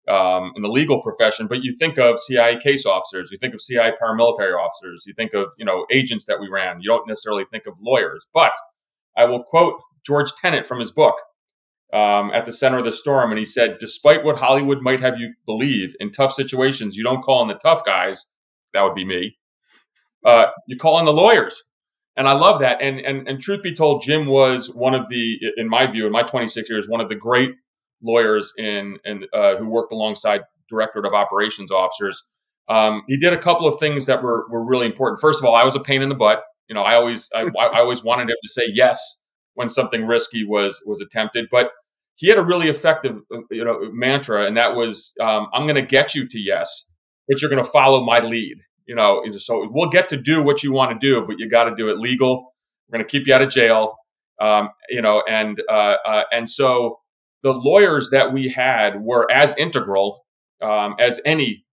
um, 0.09 0.53
in 0.57 0.63
the 0.63 0.69
legal 0.69 1.03
profession, 1.03 1.47
but 1.47 1.63
you 1.63 1.77
think 1.77 1.99
of 1.99 2.19
CIA 2.19 2.59
case 2.59 2.87
officers, 2.87 3.31
you 3.31 3.37
think 3.39 3.55
of 3.55 3.61
CIA 3.61 3.93
paramilitary 4.03 4.59
officers, 4.59 5.05
you 5.07 5.13
think 5.15 5.35
of 5.35 5.53
you 5.59 5.65
know 5.65 5.87
agents 5.93 6.27
that 6.27 6.41
we 6.41 6.49
ran. 6.49 6.81
You 6.81 6.91
don't 6.91 7.07
necessarily 7.07 7.45
think 7.45 7.67
of 7.67 7.75
lawyers. 7.83 8.27
But 8.33 8.53
I 9.17 9.27
will 9.27 9.43
quote 9.43 9.81
George 10.07 10.33
Tenet 10.41 10.65
from 10.65 10.81
his 10.81 10.91
book 10.91 11.17
um, 11.93 12.31
at 12.33 12.45
the 12.45 12.53
center 12.53 12.79
of 12.79 12.85
the 12.85 12.93
storm, 12.93 13.31
and 13.31 13.39
he 13.39 13.45
said, 13.45 13.79
"Despite 13.79 14.25
what 14.25 14.39
Hollywood 14.39 14.81
might 14.81 15.01
have 15.01 15.19
you 15.19 15.35
believe, 15.47 15.95
in 16.01 16.11
tough 16.11 16.33
situations, 16.33 16.97
you 16.97 17.05
don't 17.05 17.23
call 17.23 17.43
in 17.43 17.49
the 17.49 17.55
tough 17.55 17.85
guys. 17.85 18.33
That 18.75 18.85
would 18.85 18.95
be 18.95 19.05
me. 19.05 19.38
Uh, 20.25 20.47
you 20.67 20.77
call 20.77 20.97
on 20.97 21.05
the 21.05 21.13
lawyers." 21.13 21.65
And 22.17 22.27
I 22.29 22.33
love 22.33 22.61
that. 22.61 22.83
And, 22.83 22.99
and 23.01 23.29
and 23.29 23.41
truth 23.41 23.63
be 23.63 23.73
told, 23.73 24.03
Jim 24.03 24.27
was 24.27 24.75
one 24.75 24.93
of 24.93 25.09
the, 25.09 25.39
in 25.57 25.69
my 25.69 25.87
view, 25.87 26.05
in 26.05 26.13
my 26.13 26.23
26 26.23 26.69
years, 26.69 26.89
one 26.89 27.01
of 27.01 27.09
the 27.09 27.15
great 27.15 27.53
lawyers 28.03 28.53
in 28.59 28.99
and 29.05 29.27
uh, 29.33 29.57
who 29.57 29.69
worked 29.71 29.93
alongside 29.93 30.43
directorate 30.69 31.07
of 31.07 31.15
operations 31.15 31.71
officers. 31.71 32.23
Um, 32.69 33.03
he 33.09 33.19
did 33.19 33.33
a 33.33 33.39
couple 33.39 33.67
of 33.67 33.79
things 33.79 34.07
that 34.07 34.23
were 34.23 34.47
were 34.51 34.69
really 34.69 34.87
important. 34.87 35.21
First 35.21 35.41
of 35.41 35.49
all, 35.49 35.55
I 35.55 35.65
was 35.65 35.77
a 35.77 35.81
pain 35.81 36.03
in 36.03 36.09
the 36.09 36.15
butt. 36.17 36.43
You 36.69 36.75
know, 36.75 36.83
I 36.83 36.95
always 36.95 37.31
I, 37.35 37.43
I 37.43 37.81
always 37.81 38.03
wanted 38.05 38.25
him 38.25 38.37
to 38.43 38.49
say 38.49 38.65
yes 38.73 39.23
when 39.55 39.69
something 39.69 40.07
risky 40.07 40.45
was 40.45 40.83
was 40.87 41.01
attempted, 41.01 41.47
but 41.51 41.71
he 42.17 42.29
had 42.29 42.37
a 42.39 42.45
really 42.45 42.69
effective 42.69 43.17
uh, 43.33 43.39
you 43.51 43.65
know 43.65 43.79
mantra, 43.93 44.45
and 44.45 44.57
that 44.57 44.75
was 44.75 45.15
um, 45.21 45.47
I'm 45.53 45.63
going 45.63 45.77
to 45.77 45.83
get 45.83 46.15
you 46.15 46.27
to 46.29 46.39
yes, 46.39 46.91
but 47.29 47.41
you're 47.41 47.51
going 47.51 47.65
to 47.65 47.71
follow 47.71 48.05
my 48.05 48.21
lead. 48.21 48.59
You 48.89 48.95
know, 48.95 49.23
so 49.37 49.69
we'll 49.71 49.91
get 49.91 50.09
to 50.09 50.17
do 50.17 50.43
what 50.43 50.63
you 50.63 50.73
want 50.73 50.99
to 50.99 51.07
do, 51.07 51.27
but 51.27 51.37
you 51.39 51.49
got 51.49 51.65
to 51.65 51.77
do 51.77 51.91
it 51.91 51.99
legal. 51.99 52.55
We're 52.89 52.99
going 52.99 53.07
to 53.07 53.11
keep 53.11 53.27
you 53.27 53.35
out 53.35 53.43
of 53.43 53.51
jail. 53.51 53.97
Um, 54.41 54.71
you 54.89 55.03
know, 55.03 55.23
and 55.29 55.61
uh, 55.69 55.97
uh, 56.07 56.23
and 56.33 56.49
so 56.49 57.01
the 57.43 57.53
lawyers 57.53 58.09
that 58.11 58.33
we 58.33 58.49
had 58.49 59.03
were 59.03 59.31
as 59.31 59.55
integral 59.57 60.25
um, 60.63 60.95
as 60.99 61.21
any 61.25 61.67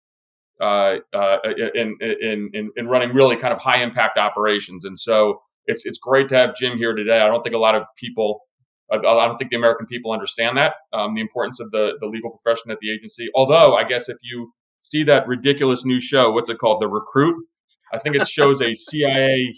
uh, 0.60 0.96
uh, 1.14 1.38
in, 1.74 1.98
in, 2.02 2.50
in, 2.54 2.72
in 2.76 2.88
running 2.88 3.14
really 3.14 3.38
kind 3.38 3.54
of 3.54 3.60
high 3.60 3.82
impact 3.82 4.18
operations. 4.18 4.84
And 4.84 4.98
so 4.98 5.42
it's, 5.66 5.86
it's 5.86 5.98
great 5.98 6.28
to 6.30 6.36
have 6.36 6.56
Jim 6.56 6.78
here 6.78 6.94
today. 6.94 7.20
I 7.20 7.28
don't 7.28 7.44
think 7.44 7.56
a 7.56 7.60
lot 7.60 7.76
of 7.76 7.84
people, 7.98 8.42
I 8.92 8.98
don't 8.98 9.38
think 9.38 9.52
the 9.52 9.58
American 9.58 9.86
people 9.88 10.12
understand 10.12 10.58
that, 10.58 10.74
um, 10.94 11.16
the 11.16 11.22
importance 11.22 11.60
of 11.60 11.72
the, 11.72 11.98
the 12.00 12.08
legal 12.08 12.32
profession 12.32 12.72
at 12.72 12.80
the 12.80 12.92
agency. 12.92 13.30
Although 13.36 13.76
I 13.76 13.84
guess 13.84 14.10
if 14.10 14.18
you 14.24 14.52
see 14.92 15.04
that 15.04 15.28
ridiculous 15.28 15.86
new 15.86 16.00
show, 16.00 16.32
what's 16.32 16.50
it 16.50 16.58
called? 16.58 16.82
The 16.82 16.88
Recruit. 16.88 17.46
I 17.94 18.00
think 18.00 18.16
it 18.16 18.28
shows 18.28 18.62
a 18.62 18.74
CIA 18.76 19.54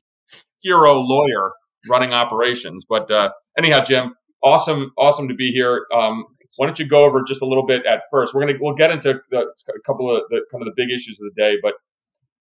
hero 0.61 0.99
lawyer 0.99 1.51
running 1.89 2.13
operations. 2.13 2.85
But 2.87 3.09
uh, 3.09 3.29
anyhow, 3.57 3.83
Jim, 3.83 4.15
awesome, 4.43 4.91
awesome 4.97 5.27
to 5.27 5.35
be 5.35 5.51
here. 5.51 5.85
Um. 5.93 6.25
Why 6.55 6.65
don't 6.65 6.79
you 6.79 6.87
go 6.87 7.03
over 7.03 7.23
just 7.23 7.41
a 7.41 7.45
little 7.45 7.65
bit 7.65 7.85
at 7.85 8.01
first? 8.09 8.33
We're 8.33 8.39
gonna 8.39 8.57
we'll 8.59 8.73
get 8.73 8.89
into 8.89 9.19
the, 9.31 9.39
a 9.41 9.81
couple 9.85 10.09
of 10.15 10.23
the 10.29 10.45
kind 10.49 10.61
of 10.61 10.65
the 10.65 10.73
big 10.77 10.89
issues 10.89 11.19
of 11.21 11.29
the 11.29 11.33
day, 11.35 11.57
but 11.61 11.73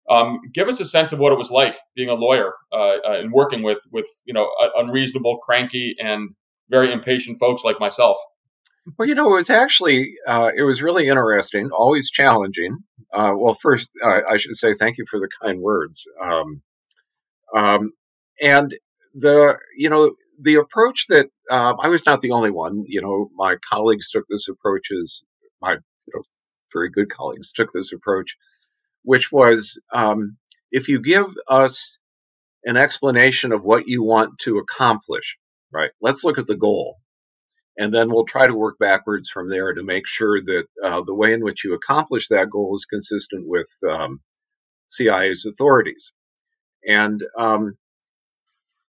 um, 0.09 0.39
give 0.55 0.69
us 0.69 0.81
a 0.81 0.85
sense 0.85 1.13
of 1.13 1.19
what 1.19 1.33
it 1.33 1.39
was 1.39 1.51
like 1.51 1.77
being 1.95 2.09
a 2.09 2.15
lawyer 2.15 2.53
uh, 2.73 2.97
uh, 3.05 3.19
and 3.19 3.33
working 3.33 3.63
with 3.63 3.79
with 3.91 4.07
you 4.25 4.33
know 4.33 4.49
unreasonable, 4.77 5.39
cranky, 5.39 5.97
and 6.01 6.31
very 6.71 6.93
impatient 6.93 7.39
folks 7.39 7.65
like 7.65 7.81
myself. 7.81 8.17
Well, 8.97 9.09
you 9.09 9.15
know, 9.17 9.33
it 9.33 9.37
was 9.37 9.51
actually 9.51 10.15
uh, 10.27 10.53
it 10.57 10.63
was 10.63 10.83
really 10.83 11.09
interesting, 11.09 11.71
always 11.73 12.11
challenging. 12.11 12.79
Uh, 13.13 13.33
well, 13.37 13.55
first, 13.55 13.93
uh, 14.03 14.21
I 14.29 14.37
should 14.37 14.55
say 14.55 14.75
thank 14.75 14.99
you 14.99 15.05
for 15.11 15.19
the 15.19 15.29
kind 15.43 15.61
words. 15.61 16.09
Um, 16.23 16.63
um, 17.55 17.93
and 18.41 18.75
the 19.15 19.57
you 19.77 19.91
know 19.91 20.15
the 20.41 20.57
approach 20.57 21.07
that 21.09 21.27
um, 21.51 21.77
I 21.81 21.89
was 21.89 22.07
not 22.07 22.21
the 22.21 22.31
only 22.31 22.51
one. 22.51 22.85
You 22.87 23.03
know, 23.03 23.29
my 23.35 23.57
colleagues 23.69 24.11
took 24.11 24.25
this 24.29 24.49
approach 24.49 24.89
as 24.93 25.25
my 25.61 25.73
you 25.73 26.13
know 26.15 26.23
very 26.73 26.91
good 26.91 27.11
colleagues 27.11 27.53
took 27.53 27.71
this 27.73 27.93
approach, 27.93 28.37
which 29.03 29.33
was 29.33 29.81
um, 29.93 30.37
if 30.71 30.89
you 30.89 31.01
give 31.01 31.27
us 31.49 31.99
an 32.65 32.77
explanation 32.77 33.51
of 33.51 33.65
what 33.65 33.89
you 33.89 34.05
want 34.05 34.39
to 34.41 34.59
accomplish, 34.59 35.39
right? 35.73 35.91
Let's 36.01 36.23
look 36.23 36.39
at 36.39 36.47
the 36.47 36.57
goal 36.57 36.99
and 37.79 37.93
then 37.93 38.11
we'll 38.11 38.25
try 38.25 38.47
to 38.47 38.55
work 38.55 38.79
backwards 38.79 39.29
from 39.29 39.49
there 39.49 39.73
to 39.73 39.85
make 39.85 40.07
sure 40.07 40.41
that 40.41 40.65
uh, 40.83 41.03
the 41.03 41.15
way 41.15 41.33
in 41.35 41.43
which 41.43 41.65
you 41.65 41.75
accomplish 41.75 42.29
that 42.29 42.51
goal 42.51 42.75
is 42.75 42.87
consistent 42.87 43.47
with 43.47 43.69
um, 43.89 44.21
CIA's 44.89 45.47
authorities. 45.47 46.13
And, 46.87 47.23
um, 47.39 47.77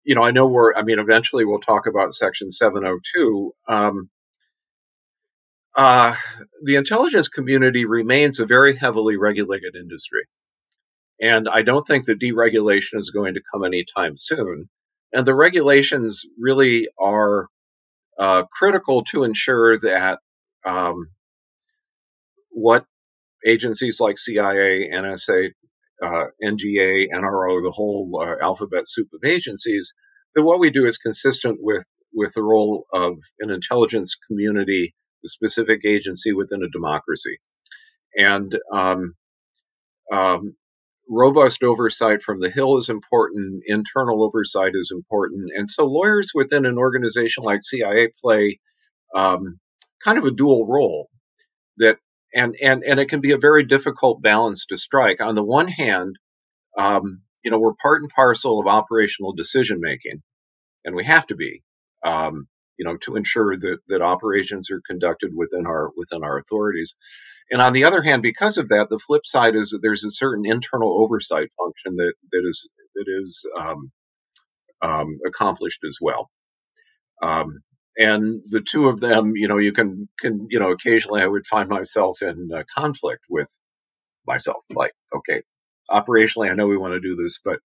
you 0.03 0.15
know, 0.15 0.23
I 0.23 0.31
know 0.31 0.47
we're, 0.47 0.73
I 0.73 0.81
mean, 0.81 0.99
eventually 0.99 1.45
we'll 1.45 1.59
talk 1.59 1.85
about 1.85 2.13
Section 2.13 2.49
702. 2.49 3.53
Um, 3.67 4.09
uh, 5.75 6.15
the 6.63 6.75
intelligence 6.75 7.29
community 7.29 7.85
remains 7.85 8.39
a 8.39 8.45
very 8.45 8.75
heavily 8.75 9.15
regulated 9.15 9.75
industry. 9.75 10.23
And 11.21 11.47
I 11.47 11.61
don't 11.61 11.85
think 11.85 12.05
that 12.05 12.19
deregulation 12.19 12.99
is 12.99 13.11
going 13.11 13.35
to 13.35 13.43
come 13.53 13.63
anytime 13.63 14.17
soon. 14.17 14.69
And 15.13 15.25
the 15.25 15.35
regulations 15.35 16.25
really 16.39 16.87
are 16.97 17.47
uh, 18.21 18.43
critical 18.51 19.03
to 19.05 19.23
ensure 19.23 19.79
that 19.79 20.19
um, 20.63 21.09
what 22.51 22.85
agencies 23.45 23.99
like 23.99 24.19
CIA, 24.19 24.91
NSA, 24.93 25.49
uh, 26.03 26.25
NGA, 26.43 27.07
NRO, 27.11 27.63
the 27.63 27.73
whole 27.73 28.23
uh, 28.23 28.45
alphabet 28.45 28.83
soup 28.85 29.07
of 29.15 29.27
agencies, 29.27 29.95
that 30.35 30.43
what 30.43 30.59
we 30.59 30.69
do 30.69 30.85
is 30.85 30.99
consistent 30.99 31.57
with 31.59 31.83
with 32.13 32.33
the 32.35 32.43
role 32.43 32.85
of 32.93 33.17
an 33.39 33.49
intelligence 33.49 34.17
community, 34.27 34.93
a 35.25 35.27
specific 35.27 35.81
agency 35.83 36.31
within 36.31 36.61
a 36.61 36.69
democracy, 36.69 37.39
and 38.15 38.55
um, 38.71 39.15
um, 40.13 40.55
robust 41.11 41.61
oversight 41.61 42.23
from 42.23 42.39
the 42.39 42.49
Hill 42.49 42.77
is 42.77 42.89
important, 42.89 43.63
internal 43.67 44.23
oversight 44.23 44.71
is 44.75 44.91
important. 44.95 45.51
And 45.55 45.69
so 45.69 45.85
lawyers 45.85 46.31
within 46.33 46.65
an 46.65 46.77
organization 46.77 47.43
like 47.43 47.59
CIA 47.61 48.13
play 48.23 48.59
um, 49.13 49.59
kind 50.03 50.17
of 50.17 50.23
a 50.23 50.31
dual 50.31 50.65
role 50.65 51.09
that 51.77 51.97
and 52.33 52.55
and 52.61 52.83
and 52.83 52.99
it 52.99 53.09
can 53.09 53.19
be 53.19 53.31
a 53.31 53.37
very 53.37 53.65
difficult 53.65 54.21
balance 54.21 54.67
to 54.67 54.77
strike. 54.77 55.21
On 55.21 55.35
the 55.35 55.43
one 55.43 55.67
hand, 55.67 56.15
um, 56.77 57.21
you 57.43 57.51
know, 57.51 57.59
we're 57.59 57.73
part 57.73 58.01
and 58.01 58.09
parcel 58.09 58.61
of 58.61 58.67
operational 58.67 59.33
decision 59.33 59.79
making, 59.81 60.21
and 60.85 60.95
we 60.95 61.03
have 61.03 61.27
to 61.27 61.35
be, 61.35 61.61
um, 62.05 62.47
you 62.81 62.85
know, 62.85 62.97
to 62.97 63.15
ensure 63.15 63.55
that 63.55 63.77
that 63.89 64.01
operations 64.01 64.71
are 64.71 64.81
conducted 64.81 65.29
within 65.35 65.67
our 65.67 65.91
within 65.95 66.23
our 66.23 66.39
authorities. 66.39 66.95
And 67.51 67.61
on 67.61 67.73
the 67.73 67.83
other 67.83 68.01
hand, 68.01 68.23
because 68.23 68.57
of 68.57 68.69
that, 68.69 68.87
the 68.89 68.97
flip 68.97 69.23
side 69.23 69.55
is 69.55 69.69
that 69.69 69.81
there's 69.83 70.03
a 70.03 70.09
certain 70.09 70.47
internal 70.47 70.91
oversight 70.91 71.49
function 71.55 71.97
that 71.97 72.13
that 72.31 72.43
is 72.43 72.67
that 72.95 73.05
is 73.07 73.45
um, 73.55 73.91
um, 74.81 75.19
accomplished 75.27 75.81
as 75.85 75.99
well. 76.01 76.31
Um, 77.21 77.59
and 77.95 78.41
the 78.49 78.61
two 78.67 78.87
of 78.87 78.99
them, 78.99 79.33
you 79.35 79.47
know, 79.47 79.59
you 79.59 79.73
can 79.73 80.09
can 80.19 80.47
you 80.49 80.59
know, 80.59 80.71
occasionally 80.71 81.21
I 81.21 81.27
would 81.27 81.45
find 81.45 81.69
myself 81.69 82.23
in 82.23 82.49
uh, 82.51 82.63
conflict 82.75 83.25
with 83.29 83.55
myself. 84.25 84.63
Like, 84.73 84.93
okay, 85.15 85.43
operationally, 85.87 86.49
I 86.49 86.55
know 86.55 86.65
we 86.65 86.77
want 86.77 86.95
to 86.95 86.99
do 86.99 87.15
this, 87.15 87.39
but 87.45 87.59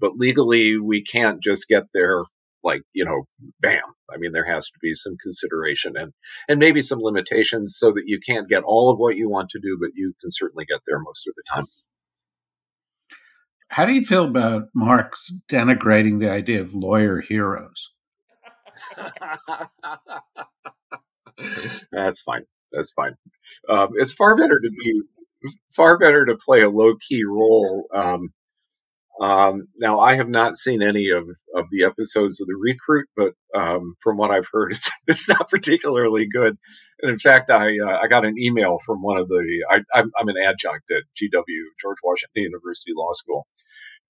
but 0.00 0.16
legally, 0.16 0.78
we 0.78 1.02
can't 1.02 1.42
just 1.42 1.68
get 1.68 1.84
there 1.92 2.24
like 2.64 2.82
you 2.92 3.04
know 3.04 3.24
bam 3.60 3.82
i 4.12 4.16
mean 4.18 4.32
there 4.32 4.46
has 4.46 4.66
to 4.70 4.78
be 4.80 4.94
some 4.94 5.16
consideration 5.22 5.96
and 5.96 6.12
and 6.48 6.60
maybe 6.60 6.82
some 6.82 7.00
limitations 7.00 7.76
so 7.76 7.92
that 7.92 8.04
you 8.06 8.20
can't 8.20 8.48
get 8.48 8.62
all 8.62 8.90
of 8.90 8.98
what 8.98 9.16
you 9.16 9.28
want 9.28 9.50
to 9.50 9.60
do 9.60 9.78
but 9.80 9.90
you 9.94 10.14
can 10.20 10.30
certainly 10.30 10.64
get 10.64 10.80
there 10.86 10.98
most 10.98 11.26
of 11.28 11.34
the 11.34 11.42
time. 11.52 11.66
How 13.68 13.86
do 13.86 13.92
you 13.94 14.04
feel 14.04 14.24
about 14.26 14.68
Marc's 14.74 15.32
denigrating 15.48 16.20
the 16.20 16.30
idea 16.30 16.60
of 16.60 16.74
lawyer 16.74 17.22
heroes? 17.22 17.90
That's 21.90 22.20
fine. 22.20 22.44
That's 22.70 22.92
fine. 22.92 23.16
Um, 23.70 23.92
it's 23.94 24.12
far 24.12 24.36
better 24.36 24.60
to 24.60 24.70
be 24.70 25.02
far 25.70 25.98
better 25.98 26.26
to 26.26 26.36
play 26.36 26.60
a 26.60 26.68
low 26.68 26.96
key 26.96 27.24
role 27.24 27.86
um, 27.94 28.34
um, 29.22 29.68
now, 29.78 30.00
I 30.00 30.16
have 30.16 30.28
not 30.28 30.56
seen 30.56 30.82
any 30.82 31.10
of, 31.10 31.28
of 31.54 31.66
the 31.70 31.84
episodes 31.84 32.40
of 32.40 32.48
The 32.48 32.56
Recruit, 32.56 33.08
but 33.16 33.34
um, 33.54 33.94
from 34.00 34.16
what 34.16 34.32
I've 34.32 34.48
heard, 34.52 34.72
it's, 34.72 34.90
it's 35.06 35.28
not 35.28 35.48
particularly 35.48 36.26
good. 36.26 36.58
And 37.00 37.10
in 37.12 37.18
fact, 37.18 37.48
I 37.50 37.78
uh, 37.78 37.98
I 38.02 38.08
got 38.08 38.24
an 38.24 38.34
email 38.38 38.78
from 38.84 39.00
one 39.00 39.18
of 39.18 39.28
the 39.28 39.64
I, 39.68 39.80
I'm, 39.94 40.10
I'm 40.18 40.28
an 40.28 40.38
adjunct 40.38 40.90
at 40.90 41.02
GW 41.20 41.62
George 41.80 41.98
Washington 42.02 42.42
University 42.42 42.92
Law 42.96 43.12
School, 43.12 43.46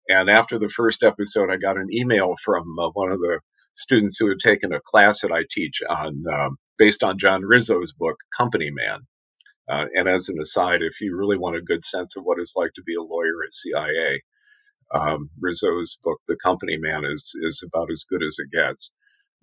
and 0.08 0.30
after 0.30 0.58
the 0.58 0.70
first 0.70 1.02
episode, 1.02 1.50
I 1.50 1.56
got 1.56 1.76
an 1.76 1.88
email 1.92 2.34
from 2.42 2.78
uh, 2.78 2.88
one 2.94 3.12
of 3.12 3.18
the 3.18 3.40
students 3.74 4.16
who 4.18 4.30
had 4.30 4.40
taken 4.40 4.72
a 4.72 4.80
class 4.80 5.20
that 5.20 5.32
I 5.32 5.44
teach 5.50 5.82
on 5.88 6.24
um, 6.32 6.56
based 6.78 7.02
on 7.02 7.18
John 7.18 7.42
Rizzo's 7.42 7.92
book 7.92 8.16
Company 8.36 8.70
Man. 8.70 9.00
Uh, 9.68 9.84
and 9.94 10.08
as 10.08 10.28
an 10.28 10.38
aside, 10.40 10.82
if 10.82 11.00
you 11.00 11.16
really 11.16 11.38
want 11.38 11.56
a 11.56 11.62
good 11.62 11.84
sense 11.84 12.16
of 12.16 12.24
what 12.24 12.38
it's 12.38 12.56
like 12.56 12.72
to 12.74 12.82
be 12.82 12.94
a 12.94 13.02
lawyer 13.02 13.44
at 13.46 13.52
CIA, 13.52 14.22
um, 14.92 15.30
Rizzo's 15.40 15.98
book, 16.02 16.20
The 16.28 16.36
Company 16.36 16.76
Man, 16.78 17.04
is 17.04 17.34
is 17.40 17.64
about 17.66 17.90
as 17.90 18.04
good 18.08 18.22
as 18.22 18.38
it 18.38 18.50
gets. 18.50 18.92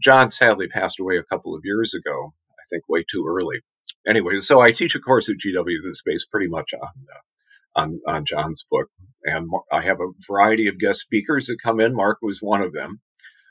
John 0.01 0.29
sadly 0.29 0.67
passed 0.67 0.99
away 0.99 1.17
a 1.17 1.23
couple 1.23 1.55
of 1.55 1.61
years 1.63 1.93
ago. 1.93 2.33
I 2.51 2.63
think 2.69 2.83
way 2.87 3.03
too 3.09 3.25
early. 3.27 3.61
Anyway, 4.07 4.37
so 4.39 4.61
I 4.61 4.71
teach 4.71 4.95
a 4.95 4.99
course 4.99 5.29
at 5.29 5.37
GW 5.37 5.83
that's 5.83 6.03
based 6.03 6.31
pretty 6.31 6.47
much 6.47 6.73
on 6.73 6.81
uh, 6.81 7.81
on, 7.81 8.01
on 8.07 8.25
John's 8.25 8.65
book, 8.69 8.89
and 9.23 9.49
I 9.71 9.81
have 9.81 9.99
a 9.99 10.11
variety 10.27 10.67
of 10.67 10.79
guest 10.79 10.99
speakers 11.01 11.47
that 11.47 11.61
come 11.61 11.79
in. 11.79 11.95
Marc 11.95 12.19
was 12.21 12.41
one 12.41 12.61
of 12.61 12.73
them. 12.73 12.99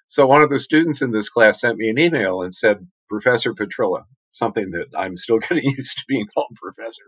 So 0.08 0.26
one 0.26 0.42
of 0.42 0.48
the 0.48 0.58
students 0.58 1.02
in 1.02 1.10
this 1.10 1.28
class 1.28 1.60
sent 1.60 1.76
me 1.76 1.90
an 1.90 1.98
email 1.98 2.42
and 2.42 2.52
said, 2.52 2.86
Professor 3.08 3.54
Petrila, 3.54 4.04
something 4.32 4.70
that 4.70 4.86
I'm 4.96 5.16
still 5.16 5.38
getting 5.48 5.64
used 5.64 5.98
to 5.98 6.04
being 6.08 6.26
called 6.26 6.56
professor. 6.56 7.04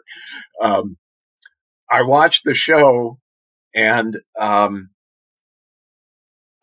Um, 0.63 0.97
I 1.91 2.03
watched 2.03 2.45
the 2.45 2.55
show 2.55 3.19
and 3.75 4.17
um, 4.39 4.91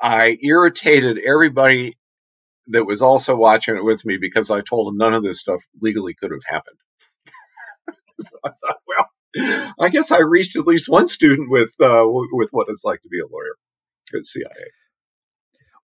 I 0.01 0.37
irritated 0.41 1.17
everybody 1.17 1.95
that 2.67 2.85
was 2.85 3.01
also 3.01 3.35
watching 3.35 3.77
it 3.77 3.83
with 3.83 4.05
me 4.05 4.17
because 4.19 4.51
I 4.51 4.61
told 4.61 4.87
them 4.87 4.97
none 4.97 5.13
of 5.13 5.23
this 5.23 5.39
stuff 5.39 5.63
legally 5.81 6.13
could 6.13 6.31
have 6.31 6.43
happened. 6.45 6.77
so 8.19 8.37
I 8.43 8.49
thought, 8.49 8.77
well, 8.87 9.73
I 9.79 9.89
guess 9.89 10.11
I 10.11 10.19
reached 10.19 10.55
at 10.55 10.67
least 10.67 10.89
one 10.89 11.07
student 11.07 11.49
with 11.49 11.73
uh, 11.81 12.03
with 12.05 12.49
what 12.51 12.67
it's 12.69 12.83
like 12.83 13.01
to 13.01 13.09
be 13.09 13.19
a 13.19 13.27
lawyer 13.27 13.55
at 14.15 14.25
CIA. 14.25 14.47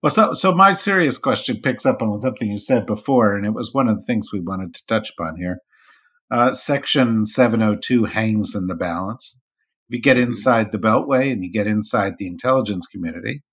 Well, 0.02 0.12
so 0.12 0.34
so 0.34 0.54
my 0.54 0.74
serious 0.74 1.18
question 1.18 1.62
picks 1.62 1.86
up 1.86 2.02
on 2.02 2.20
something 2.22 2.50
you 2.50 2.60
said 2.60 2.86
before, 2.86 3.36
and 3.36 3.46
it 3.46 3.54
was 3.54 3.74
one 3.74 3.88
of 3.88 3.96
the 3.96 4.06
things 4.06 4.34
we 4.34 4.42
wanted 4.42 4.74
to 4.74 4.86
touch 4.86 5.12
upon 5.12 5.38
here. 5.38 5.60
Uh, 6.30 6.52
Section 6.52 7.26
702 7.26 8.06
hangs 8.06 8.56
in 8.56 8.68
the 8.68 8.76
balance. 8.76 9.38
If 9.94 9.98
you 9.98 10.02
get 10.02 10.18
mm-hmm. 10.18 10.30
inside 10.30 10.72
the 10.72 10.80
Beltway 10.80 11.32
and 11.32 11.44
you 11.44 11.52
get 11.52 11.68
inside 11.68 12.16
the 12.18 12.26
intelligence 12.26 12.88
community, 12.88 13.44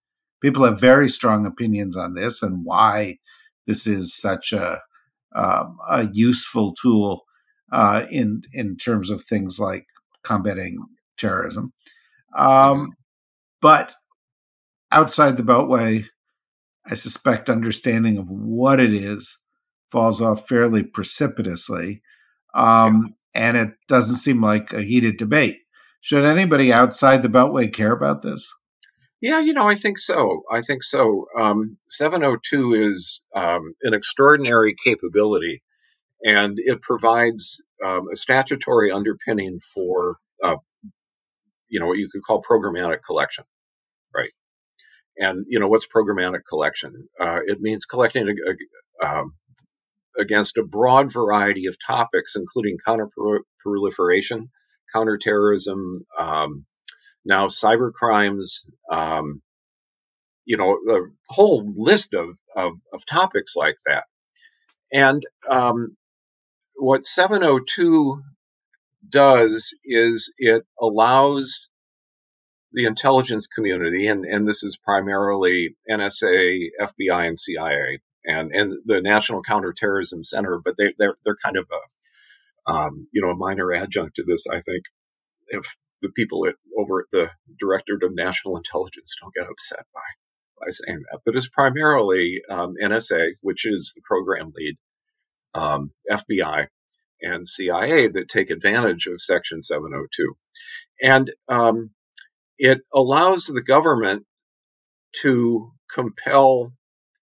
people 0.41 0.65
have 0.65 0.81
very 0.81 1.07
strong 1.07 1.45
opinions 1.45 1.99
on 1.99 2.15
this 2.15 2.43
and 2.43 2.65
why 2.65 3.19
this 3.67 3.87
is 3.87 4.17
such 4.17 4.55
a 4.55 4.81
um, 5.37 5.77
a 5.91 6.09
useful 6.11 6.75
tool 6.75 7.25
uh, 7.71 8.07
in 8.11 8.41
in 8.55 8.79
terms 8.79 9.11
of 9.11 9.23
things 9.23 9.59
like 9.61 9.85
combating 10.25 10.79
terrorism. 11.19 11.75
Um, 12.35 12.93
but 13.61 13.97
outside 14.91 15.37
the 15.37 15.43
Beltway, 15.43 16.07
I 16.87 16.95
suspect 16.95 17.51
understanding 17.51 18.17
of 18.17 18.31
what 18.31 18.81
it 18.81 18.95
is 18.95 19.41
falls 19.93 20.23
off 20.23 20.49
fairly 20.49 20.85
precipitously. 20.85 22.01
Um. 22.55 23.15
And 23.33 23.57
it 23.57 23.75
doesn't 23.87 24.17
seem 24.17 24.43
like 24.43 24.73
a 24.73 24.83
heated 24.83 25.17
debate. 25.17 25.59
Should 26.01 26.25
anybody 26.25 26.73
outside 26.73 27.23
the 27.23 27.29
Beltway 27.29 27.73
care 27.73 27.93
about 27.93 28.23
this? 28.23 28.53
Yeah, 29.21 29.41
you 29.41 29.53
know, 29.53 29.69
I 29.69 29.75
think 29.75 29.99
so. 29.99 30.43
I 30.51 30.63
think 30.63 30.83
so. 30.83 31.27
Um, 31.39 31.77
702 31.89 32.75
is 32.91 33.21
um, 33.35 33.75
an 33.83 33.93
extraordinary 33.93 34.75
capability. 34.83 35.63
and 36.23 36.59
it 36.59 36.83
provides 36.83 37.63
um, 37.85 38.09
a 38.13 38.17
statutory 38.17 38.91
underpinning 38.91 39.59
for, 39.59 40.17
uh, 40.43 40.57
you 41.69 41.81
know, 41.81 41.87
what 41.87 41.99
you 41.99 42.09
could 42.11 42.23
call 42.23 42.43
programmatic 42.43 42.99
collection, 43.07 43.45
right? 44.15 44.31
And 45.17 45.47
you 45.49 45.61
know, 45.61 45.69
what's 45.69 45.87
programmatic 45.87 46.41
collection? 46.49 47.09
Uh, 47.19 47.41
it 47.47 47.61
means 47.61 47.85
collecting 47.85 48.29
a, 48.29 48.33
a, 48.33 49.19
um, 49.21 49.35
against 50.19 50.57
a 50.59 50.63
broad 50.63 51.13
variety 51.13 51.67
of 51.67 51.77
topics, 51.85 52.37
including 52.37 52.79
counterproliferation, 52.87 54.49
counterterrorism, 54.95 56.07
um, 56.19 56.65
now 57.25 57.47
cyber 57.47 57.93
crimes, 57.93 58.65
um, 58.91 59.43
you 60.45 60.57
know, 60.57 60.73
a 60.73 61.01
whole 61.29 61.73
list 61.77 62.15
of, 62.15 62.37
of, 62.57 62.73
of 62.93 63.07
topics 63.07 63.55
like 63.57 63.77
that. 63.87 64.05
And 64.93 65.25
um, 65.49 65.97
what 66.75 67.05
702 67.05 68.23
does 69.09 69.75
is 69.85 70.33
it 70.39 70.65
allows 70.81 71.69
the 72.73 72.87
intelligence 72.87 73.47
community, 73.49 74.07
and, 74.07 74.25
and 74.25 74.47
this 74.47 74.63
is 74.63 74.77
primarily 74.77 75.77
NSA, 75.91 76.69
FBI, 76.81 77.29
and 77.29 77.39
CIA, 77.39 78.01
and, 78.25 78.55
and 78.55 78.75
the 78.85 79.01
National 79.01 79.43
Counterterrorism 79.43 80.23
Center, 80.23 80.61
but 80.65 80.77
they, 80.77 80.95
they're, 80.99 81.17
they're 81.25 81.39
kind 81.43 81.57
of 81.57 81.67
a, 81.71 81.79
um, 82.71 83.09
you 83.13 83.21
know, 83.21 83.31
a 83.31 83.37
minor 83.37 83.73
adjunct 83.73 84.17
to 84.17 84.25
this, 84.25 84.47
I 84.47 84.61
think, 84.61 84.85
if 85.49 85.77
the 86.03 86.11
people 86.11 86.47
at, 86.47 86.55
over 86.79 87.01
at 87.01 87.11
the 87.11 87.31
Directorate 87.59 88.05
of 88.05 88.15
National 88.15 88.57
Intelligence 88.57 89.17
don't 89.21 89.35
get 89.35 89.51
upset 89.51 89.85
by, 89.93 90.65
by 90.65 90.71
saying 90.71 91.03
that. 91.11 91.21
But 91.25 91.35
it's 91.35 91.49
primarily 91.49 92.43
um, 92.49 92.75
NSA, 92.81 93.33
which 93.43 93.67
is 93.67 93.93
the 93.97 94.03
program 94.05 94.53
lead, 94.57 94.77
um, 95.55 95.91
FBI, 96.09 96.69
and 97.21 97.47
CIA 97.47 98.07
that 98.07 98.29
take 98.29 98.51
advantage 98.51 99.07
of 99.07 99.21
Section 99.21 99.61
702. 99.61 100.35
And 101.03 101.31
um, 101.49 101.91
it 102.57 102.81
allows 102.95 103.47
the 103.47 103.63
government 103.63 104.25
to 105.23 105.73
compel 105.93 106.73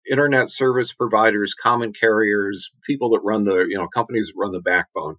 internet 0.10 0.50
service 0.50 0.94
providers, 0.94 1.54
common 1.54 1.94
carriers, 1.94 2.72
people 2.86 3.12
that 3.12 3.22
run 3.24 3.46
the, 3.46 3.66
you 3.70 3.78
know, 3.78 3.88
companies 3.88 4.28
that 4.28 4.40
run 4.40 4.52
the 4.52 4.62
backbone, 4.62 5.18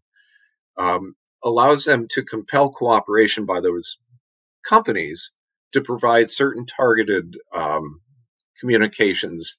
um, 0.78 1.14
allows 1.44 1.84
them 1.84 2.06
to 2.10 2.24
compel 2.24 2.70
cooperation 2.70 3.46
by 3.46 3.60
those 3.60 3.98
companies 4.68 5.32
to 5.72 5.82
provide 5.82 6.28
certain 6.28 6.66
targeted 6.66 7.34
um, 7.54 8.00
communications, 8.60 9.58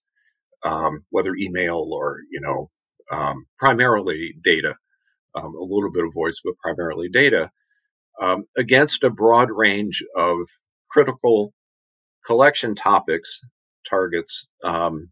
um, 0.64 1.06
whether 1.10 1.36
email 1.36 1.90
or, 1.92 2.18
you 2.32 2.42
know, 2.42 2.70
um, 3.12 3.46
primarily 3.58 4.36
data, 4.44 4.76
um, 5.36 5.56
a 5.56 5.62
little 5.62 5.92
bit 5.92 6.06
of 6.06 6.14
voice, 6.14 6.42
but 6.44 6.58
primarily 6.58 7.10
data, 7.10 7.52
um, 8.20 8.46
against 8.58 9.04
a 9.04 9.10
broad 9.10 9.50
range 9.52 10.04
of 10.16 10.38
critical 10.90 11.54
collection 12.26 12.76
topics, 12.76 13.42
targets 13.90 14.48
um, 14.64 15.10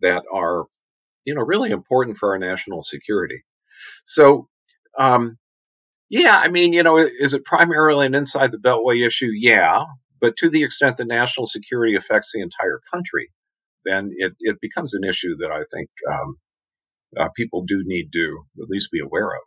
that 0.00 0.24
are, 0.32 0.64
you 1.24 1.34
know, 1.34 1.42
really 1.42 1.70
important 1.70 2.16
for 2.16 2.32
our 2.32 2.38
national 2.38 2.82
security. 2.82 3.42
So, 4.04 4.48
um, 4.98 5.38
yeah, 6.08 6.36
I 6.36 6.48
mean, 6.48 6.72
you 6.72 6.82
know, 6.82 6.98
is 6.98 7.34
it 7.34 7.44
primarily 7.44 8.06
an 8.06 8.14
inside 8.14 8.50
the 8.50 8.58
Beltway 8.58 9.06
issue? 9.06 9.30
Yeah, 9.32 9.84
but 10.20 10.36
to 10.38 10.50
the 10.50 10.64
extent 10.64 10.96
that 10.96 11.06
national 11.06 11.46
security 11.46 11.94
affects 11.94 12.32
the 12.32 12.40
entire 12.40 12.80
country, 12.92 13.30
then 13.84 14.10
it, 14.16 14.32
it 14.40 14.60
becomes 14.60 14.94
an 14.94 15.04
issue 15.04 15.36
that 15.38 15.50
I 15.50 15.62
think 15.72 15.88
um, 16.10 16.36
uh, 17.16 17.28
people 17.34 17.64
do 17.66 17.82
need 17.84 18.10
to 18.12 18.44
at 18.62 18.68
least 18.68 18.90
be 18.90 19.00
aware 19.00 19.28
of. 19.28 19.42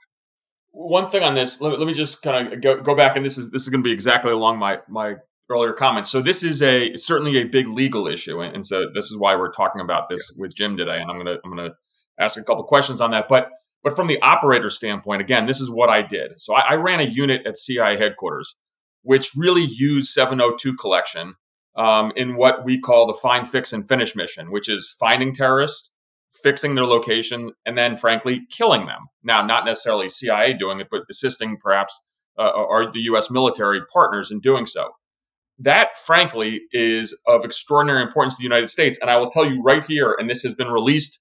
One 0.71 1.09
thing 1.09 1.21
on 1.21 1.35
this, 1.35 1.61
let, 1.61 1.77
let 1.77 1.85
me 1.85 1.93
just 1.93 2.21
kind 2.21 2.53
of 2.53 2.61
go, 2.61 2.81
go 2.81 2.95
back, 2.95 3.15
and 3.15 3.25
this 3.25 3.37
is 3.37 3.51
this 3.51 3.63
is 3.63 3.69
going 3.69 3.83
to 3.83 3.87
be 3.87 3.93
exactly 3.93 4.31
along 4.31 4.57
my 4.57 4.79
my 4.87 5.15
earlier 5.49 5.73
comments. 5.73 6.09
So 6.09 6.21
this 6.21 6.43
is 6.43 6.63
a 6.63 6.95
certainly 6.95 7.37
a 7.37 7.43
big 7.43 7.67
legal 7.67 8.07
issue, 8.07 8.39
and, 8.39 8.55
and 8.55 8.65
so 8.65 8.85
this 8.95 9.11
is 9.11 9.17
why 9.17 9.35
we're 9.35 9.51
talking 9.51 9.81
about 9.81 10.09
this 10.09 10.31
yeah. 10.33 10.41
with 10.41 10.55
Jim 10.55 10.77
today. 10.77 10.99
And 10.99 11.11
I'm 11.11 11.17
gonna 11.17 11.37
I'm 11.43 11.55
gonna 11.55 11.73
ask 12.19 12.39
a 12.39 12.43
couple 12.43 12.63
questions 12.63 13.01
on 13.01 13.11
that, 13.11 13.27
but 13.27 13.49
but 13.83 13.95
from 13.95 14.07
the 14.07 14.21
operator 14.21 14.69
standpoint, 14.69 15.21
again, 15.21 15.45
this 15.45 15.59
is 15.59 15.69
what 15.69 15.89
I 15.89 16.01
did. 16.01 16.39
So 16.39 16.53
I, 16.53 16.71
I 16.71 16.73
ran 16.75 16.99
a 16.99 17.03
unit 17.03 17.45
at 17.45 17.57
CIA 17.57 17.97
headquarters, 17.97 18.55
which 19.01 19.31
really 19.35 19.67
used 19.69 20.09
702 20.09 20.75
collection 20.75 21.35
um, 21.75 22.11
in 22.15 22.35
what 22.35 22.63
we 22.63 22.79
call 22.79 23.07
the 23.07 23.13
find, 23.13 23.47
fix, 23.47 23.73
and 23.73 23.87
finish 23.87 24.15
mission, 24.15 24.51
which 24.51 24.69
is 24.69 24.95
finding 24.99 25.33
terrorists, 25.33 25.91
fixing 26.43 26.75
their 26.75 26.85
location, 26.85 27.51
and 27.65 27.77
then, 27.77 27.95
frankly, 27.95 28.41
killing 28.49 28.85
them. 28.85 29.07
Now, 29.23 29.45
not 29.45 29.65
necessarily 29.65 30.09
CIA 30.09 30.53
doing 30.53 30.79
it, 30.79 30.87
but 30.89 31.01
assisting 31.09 31.57
perhaps 31.57 31.99
uh, 32.37 32.43
our 32.43 32.91
the 32.91 33.01
U.S. 33.01 33.29
military 33.29 33.81
partners 33.91 34.31
in 34.31 34.39
doing 34.39 34.65
so. 34.65 34.91
That, 35.59 35.95
frankly, 35.97 36.61
is 36.71 37.17
of 37.27 37.45
extraordinary 37.45 38.01
importance 38.01 38.35
to 38.35 38.39
the 38.39 38.43
United 38.43 38.69
States. 38.69 38.97
And 38.99 39.09
I 39.09 39.17
will 39.17 39.29
tell 39.29 39.45
you 39.45 39.61
right 39.61 39.85
here, 39.85 40.15
and 40.17 40.29
this 40.29 40.41
has 40.43 40.55
been 40.55 40.69
released 40.69 41.19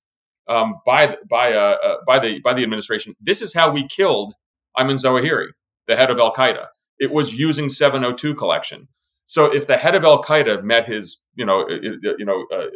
um, 0.48 0.74
by 0.84 1.16
by 1.28 1.52
uh, 1.52 1.76
uh, 1.82 1.96
by 2.06 2.18
the 2.18 2.40
by 2.40 2.54
the 2.54 2.62
administration. 2.62 3.14
This 3.20 3.42
is 3.42 3.54
how 3.54 3.70
we 3.70 3.86
killed 3.88 4.34
Ayman 4.76 5.02
Zawahiri, 5.02 5.48
the 5.86 5.96
head 5.96 6.10
of 6.10 6.18
Al 6.18 6.32
Qaeda. 6.32 6.66
It 6.98 7.10
was 7.10 7.34
using 7.34 7.68
702 7.68 8.34
collection. 8.34 8.88
So 9.26 9.46
if 9.52 9.66
the 9.66 9.76
head 9.76 9.94
of 9.94 10.04
Al 10.04 10.22
Qaeda 10.22 10.62
met 10.62 10.86
his 10.86 11.22
you 11.34 11.44
know 11.44 11.66
you 11.68 12.24
know 12.24 12.46
uh, 12.52 12.66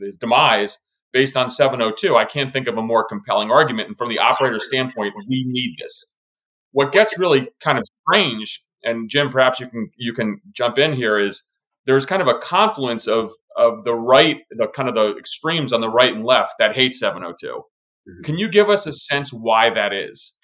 his 0.00 0.16
demise 0.16 0.78
based 1.12 1.36
on 1.36 1.48
702, 1.48 2.16
I 2.16 2.24
can't 2.24 2.52
think 2.52 2.66
of 2.66 2.78
a 2.78 2.82
more 2.82 3.04
compelling 3.04 3.50
argument. 3.50 3.88
And 3.88 3.96
from 3.96 4.08
the 4.08 4.18
operator 4.18 4.58
standpoint, 4.58 5.14
we 5.28 5.44
need 5.46 5.76
this. 5.78 6.14
What 6.72 6.90
gets 6.90 7.18
really 7.18 7.50
kind 7.60 7.76
of 7.76 7.84
strange, 8.08 8.64
and 8.82 9.10
Jim, 9.10 9.28
perhaps 9.28 9.60
you 9.60 9.68
can 9.68 9.90
you 9.96 10.12
can 10.12 10.40
jump 10.52 10.78
in 10.78 10.94
here, 10.94 11.18
is 11.18 11.50
there's 11.86 12.06
kind 12.06 12.22
of 12.22 12.28
a 12.28 12.38
confluence 12.38 13.06
of 13.06 13.30
of 13.56 13.84
the 13.84 13.94
right, 13.94 14.38
the 14.50 14.68
kind 14.68 14.88
of 14.88 14.94
the 14.94 15.16
extremes 15.16 15.72
on 15.72 15.80
the 15.80 15.88
right 15.88 16.14
and 16.14 16.24
left 16.24 16.54
that 16.58 16.74
hate 16.74 16.94
702. 16.94 17.46
Mm-hmm. 17.46 18.22
Can 18.22 18.38
you 18.38 18.50
give 18.50 18.68
us 18.68 18.86
a 18.86 18.92
sense 18.92 19.32
why 19.32 19.70
that 19.70 19.92
is? 19.92 20.36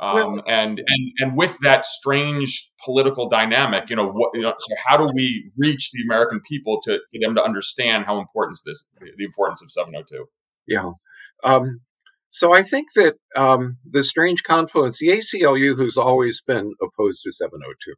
Um, 0.00 0.14
well, 0.14 0.42
and 0.46 0.78
and 0.78 1.12
and 1.18 1.36
with 1.36 1.58
that 1.60 1.84
strange 1.84 2.70
political 2.84 3.28
dynamic, 3.28 3.90
you 3.90 3.96
know, 3.96 4.08
what, 4.08 4.30
you 4.34 4.42
know, 4.42 4.54
so 4.58 4.74
how 4.86 4.96
do 4.96 5.10
we 5.14 5.50
reach 5.58 5.90
the 5.92 6.02
American 6.02 6.40
people 6.48 6.80
to 6.84 6.98
for 7.12 7.20
them 7.20 7.34
to 7.34 7.42
understand 7.42 8.06
how 8.06 8.18
important 8.18 8.58
this 8.64 8.88
the 9.16 9.24
importance 9.24 9.62
of 9.62 9.70
702? 9.70 10.26
Yeah. 10.66 10.92
Um, 11.44 11.80
so 12.30 12.54
I 12.54 12.62
think 12.62 12.88
that 12.94 13.16
um, 13.36 13.78
the 13.84 14.04
strange 14.04 14.42
confluence, 14.42 14.98
the 14.98 15.08
ACLU, 15.08 15.76
who's 15.76 15.98
always 15.98 16.42
been 16.42 16.72
opposed 16.80 17.24
to 17.24 17.32
702, 17.32 17.94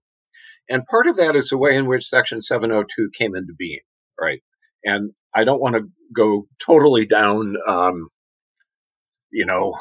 and 0.69 0.87
part 0.87 1.07
of 1.07 1.17
that 1.17 1.37
is 1.37 1.51
the 1.51 1.59
way 1.59 1.77
in 1.77 1.87
which 1.87 2.07
Section 2.07 2.41
702 2.41 3.11
came 3.13 3.35
into 3.37 3.55
being, 3.57 3.81
right? 4.21 4.43
And 4.85 5.13
I 5.35 5.45
don't 5.45 5.61
want 5.61 5.77
to 5.77 5.89
go 6.15 6.47
totally 6.65 7.07
down, 7.07 7.57
um, 7.67 8.09
you 9.31 9.47
know, 9.47 9.79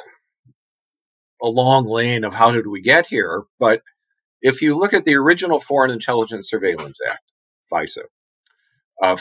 a 1.42 1.48
long 1.48 1.86
lane 1.86 2.24
of 2.24 2.34
how 2.34 2.52
did 2.52 2.68
we 2.68 2.82
get 2.82 3.08
here. 3.08 3.44
But 3.60 3.82
if 4.42 4.62
you 4.62 4.78
look 4.78 4.94
at 4.94 5.06
the 5.06 5.16
original 5.16 5.60
Foreign 5.60 5.92
Intelligence 5.92 6.50
Surveillance 6.50 7.00
Act, 7.08 7.24
FISA, 7.72 8.04
uh, 9.02 9.18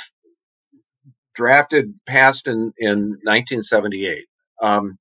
drafted, 1.34 1.94
passed 2.06 2.46
in, 2.46 2.72
in 2.78 3.18
1978. 3.22 4.26
Um, 4.62 4.98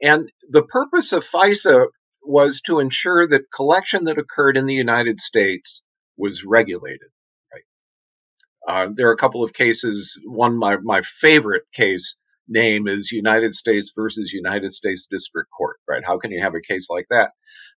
and 0.00 0.30
the 0.48 0.62
purpose 0.62 1.12
of 1.12 1.24
FISA 1.24 1.86
was 2.22 2.60
to 2.62 2.78
ensure 2.78 3.26
that 3.26 3.50
collection 3.54 4.04
that 4.04 4.18
occurred 4.18 4.56
in 4.56 4.66
the 4.66 4.74
United 4.74 5.20
States 5.20 5.82
was 6.22 6.44
regulated. 6.44 7.08
Right. 7.52 7.64
Uh, 8.66 8.92
there 8.94 9.08
are 9.08 9.12
a 9.12 9.18
couple 9.18 9.42
of 9.42 9.52
cases. 9.52 10.20
One, 10.24 10.56
my, 10.56 10.76
my 10.76 11.00
favorite 11.02 11.64
case 11.74 12.16
name 12.48 12.86
is 12.86 13.10
United 13.10 13.54
States 13.54 13.92
versus 13.94 14.32
United 14.32 14.70
States 14.70 15.08
District 15.10 15.50
Court. 15.50 15.78
Right. 15.88 16.04
How 16.04 16.18
can 16.18 16.30
you 16.30 16.40
have 16.40 16.54
a 16.54 16.60
case 16.60 16.86
like 16.88 17.06
that? 17.10 17.32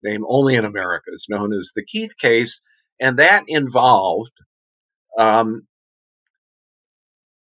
Name 0.04 0.26
only 0.28 0.56
in 0.56 0.66
America. 0.66 1.06
It's 1.14 1.30
known 1.30 1.54
as 1.54 1.72
the 1.74 1.86
Keith 1.86 2.18
case, 2.18 2.62
and 3.00 3.20
that 3.20 3.46
involved 3.48 4.34
um, 5.18 5.66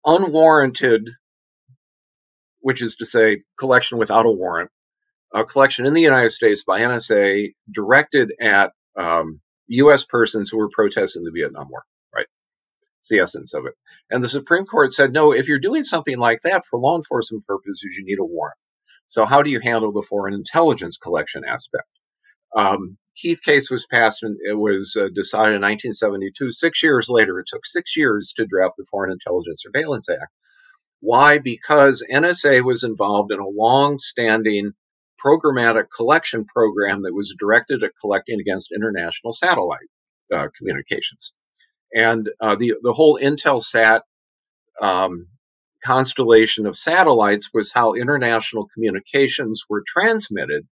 unwarranted, 0.05 1.07
which 2.59 2.83
is 2.83 2.97
to 2.97 3.05
say, 3.05 3.43
collection 3.57 3.99
without 3.99 4.25
a 4.25 4.31
warrant, 4.31 4.69
a 5.33 5.45
collection 5.45 5.85
in 5.85 5.93
the 5.93 6.01
United 6.01 6.31
States 6.31 6.65
by 6.65 6.81
NSA 6.81 7.53
directed 7.71 8.33
at 8.41 8.73
um, 8.97 9.39
U.S. 9.69 10.05
persons 10.05 10.49
who 10.49 10.57
were 10.57 10.69
protesting 10.69 11.23
the 11.23 11.31
Vietnam 11.31 11.67
War, 11.69 11.83
right? 12.13 12.25
It's 13.01 13.09
the 13.09 13.19
essence 13.19 13.53
of 13.53 13.65
it. 13.65 13.73
And 14.09 14.23
the 14.23 14.29
Supreme 14.29 14.65
Court 14.65 14.91
said, 14.91 15.13
no, 15.13 15.33
if 15.33 15.47
you're 15.47 15.59
doing 15.59 15.83
something 15.83 16.17
like 16.17 16.41
that 16.43 16.63
for 16.69 16.79
law 16.79 16.95
enforcement 16.95 17.45
purposes, 17.45 17.95
you 17.97 18.03
need 18.05 18.19
a 18.19 18.25
warrant. 18.25 18.57
So 19.07 19.25
how 19.25 19.41
do 19.41 19.49
you 19.49 19.59
handle 19.59 19.91
the 19.91 20.05
foreign 20.07 20.33
intelligence 20.33 20.97
collection 20.97 21.43
aspect? 21.43 21.87
Um, 22.55 22.97
Keith 23.15 23.41
case 23.43 23.69
was 23.69 23.85
passed 23.85 24.23
and 24.23 24.37
it 24.43 24.57
was 24.57 24.95
uh, 24.99 25.09
decided 25.13 25.55
in 25.55 25.61
1972. 25.61 26.51
Six 26.51 26.83
years 26.83 27.09
later, 27.09 27.39
it 27.39 27.47
took 27.47 27.65
six 27.65 27.97
years 27.97 28.33
to 28.37 28.45
draft 28.45 28.75
the 28.77 28.85
Foreign 28.89 29.11
Intelligence 29.11 29.63
Surveillance 29.63 30.09
Act. 30.09 30.31
Why? 31.01 31.37
Because 31.37 32.05
NSA 32.09 32.63
was 32.63 32.83
involved 32.83 33.31
in 33.31 33.39
a 33.39 33.47
long-standing 33.47 34.73
programmatic 35.23 35.85
collection 35.95 36.45
program 36.45 37.03
that 37.03 37.13
was 37.13 37.35
directed 37.37 37.83
at 37.83 37.91
collecting 37.99 38.39
against 38.39 38.71
international 38.71 39.31
satellite 39.31 39.89
uh, 40.33 40.47
communications. 40.57 41.33
And 41.93 42.29
uh, 42.39 42.55
the 42.55 42.75
the 42.81 42.93
whole 42.93 43.19
Intelsat 43.19 44.01
um, 44.81 45.27
constellation 45.83 46.65
of 46.65 46.77
satellites 46.77 47.49
was 47.53 47.71
how 47.71 47.93
international 47.93 48.67
communications 48.73 49.63
were 49.69 49.83
transmitted. 49.85 50.67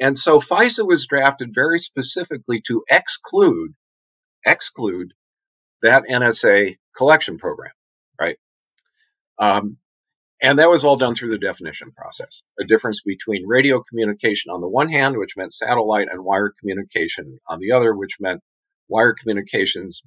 And 0.00 0.16
so 0.16 0.40
FISA 0.40 0.86
was 0.86 1.06
drafted 1.06 1.50
very 1.52 1.78
specifically 1.78 2.62
to 2.68 2.84
exclude 2.88 3.74
exclude 4.46 5.12
that 5.82 6.04
NSA 6.10 6.76
collection 6.96 7.38
program, 7.38 7.72
right? 8.18 8.38
Um, 9.38 9.76
and 10.40 10.58
that 10.58 10.70
was 10.70 10.84
all 10.84 10.96
done 10.96 11.14
through 11.14 11.30
the 11.30 11.38
definition 11.38 11.90
process. 11.92 12.42
A 12.60 12.64
difference 12.64 13.02
between 13.04 13.46
radio 13.46 13.82
communication 13.82 14.52
on 14.52 14.60
the 14.60 14.68
one 14.68 14.88
hand, 14.88 15.16
which 15.16 15.36
meant 15.36 15.52
satellite, 15.52 16.08
and 16.10 16.24
wire 16.24 16.52
communication 16.58 17.40
on 17.46 17.58
the 17.58 17.72
other, 17.72 17.94
which 17.94 18.18
meant 18.20 18.40
wire 18.88 19.14
communications 19.14 20.02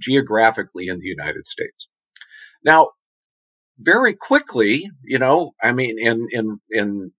geographically 0.00 0.88
in 0.88 0.98
the 0.98 1.06
United 1.06 1.46
States. 1.46 1.88
Now, 2.64 2.90
very 3.78 4.14
quickly, 4.14 4.90
you 5.04 5.18
know, 5.18 5.52
I 5.62 5.72
mean, 5.72 5.98
in 5.98 6.28
in 6.30 6.60
in 6.70 7.12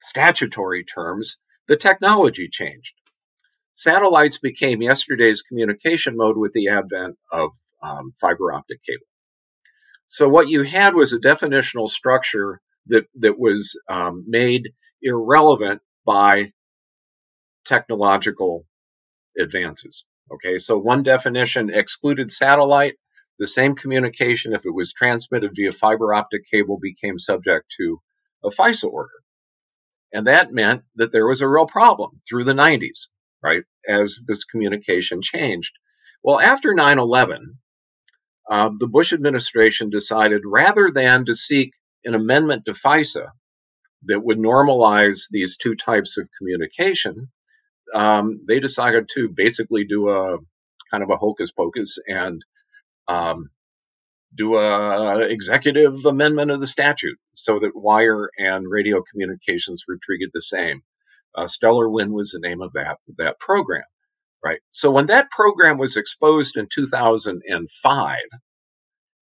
statutory 0.00 0.84
terms, 0.84 1.38
the 1.66 1.76
technology 1.76 2.48
changed. 2.48 2.94
Satellites 3.74 4.38
became 4.38 4.82
yesterday's 4.82 5.42
communication 5.42 6.16
mode 6.16 6.36
with 6.36 6.52
the 6.52 6.68
advent 6.68 7.16
of 7.32 7.50
um, 7.82 8.12
fiber 8.20 8.52
optic 8.52 8.82
cable. 8.84 9.06
So 10.12 10.28
what 10.28 10.48
you 10.48 10.64
had 10.64 10.96
was 10.96 11.12
a 11.12 11.20
definitional 11.20 11.88
structure 11.88 12.60
that 12.86 13.06
that 13.20 13.38
was 13.38 13.80
um, 13.88 14.24
made 14.26 14.72
irrelevant 15.00 15.82
by 16.04 16.52
technological 17.64 18.66
advances. 19.38 20.04
Okay, 20.32 20.58
so 20.58 20.78
one 20.78 21.04
definition 21.04 21.72
excluded 21.72 22.28
satellite. 22.28 22.96
The 23.38 23.46
same 23.46 23.76
communication, 23.76 24.52
if 24.52 24.66
it 24.66 24.74
was 24.74 24.92
transmitted 24.92 25.52
via 25.54 25.70
fiber 25.70 26.12
optic 26.12 26.42
cable, 26.50 26.80
became 26.82 27.20
subject 27.20 27.72
to 27.78 28.00
a 28.44 28.48
FISA 28.48 28.90
order. 28.90 29.14
And 30.12 30.26
that 30.26 30.52
meant 30.52 30.82
that 30.96 31.12
there 31.12 31.26
was 31.26 31.40
a 31.40 31.48
real 31.48 31.66
problem 31.66 32.20
through 32.28 32.44
the 32.44 32.52
90s, 32.52 33.06
right, 33.44 33.62
as 33.88 34.24
this 34.26 34.42
communication 34.42 35.22
changed. 35.22 35.72
Well, 36.24 36.40
after 36.40 36.74
9 36.74 36.98
11, 36.98 37.58
uh, 38.48 38.70
the 38.78 38.88
Bush 38.88 39.12
administration 39.12 39.90
decided 39.90 40.42
rather 40.44 40.90
than 40.92 41.24
to 41.26 41.34
seek 41.34 41.74
an 42.04 42.14
amendment 42.14 42.66
to 42.66 42.72
FISA 42.72 43.28
that 44.04 44.20
would 44.20 44.38
normalize 44.38 45.26
these 45.30 45.56
two 45.56 45.74
types 45.74 46.16
of 46.18 46.28
communication, 46.38 47.30
um, 47.94 48.40
they 48.46 48.60
decided 48.60 49.08
to 49.14 49.28
basically 49.28 49.84
do 49.84 50.08
a 50.08 50.38
kind 50.90 51.02
of 51.02 51.10
a 51.10 51.16
hocus 51.16 51.50
pocus 51.52 51.98
and 52.06 52.42
um, 53.08 53.50
do 54.36 54.56
a 54.56 55.20
executive 55.28 56.04
amendment 56.04 56.50
of 56.50 56.60
the 56.60 56.66
statute 56.66 57.18
so 57.34 57.58
that 57.58 57.74
wire 57.74 58.30
and 58.38 58.64
radio 58.68 59.02
communications 59.02 59.84
were 59.86 59.98
treated 60.02 60.30
the 60.32 60.42
same. 60.42 60.82
Uh, 61.34 61.46
Stellar 61.46 61.88
Wind 61.88 62.12
was 62.12 62.30
the 62.30 62.40
name 62.40 62.60
of 62.60 62.72
that 62.72 62.98
that 63.18 63.38
program, 63.38 63.84
right? 64.44 64.60
So 64.70 64.90
when 64.90 65.06
that 65.06 65.30
program 65.30 65.78
was 65.78 65.96
exposed 65.96 66.56
in 66.56 66.68
2005, 66.72 68.16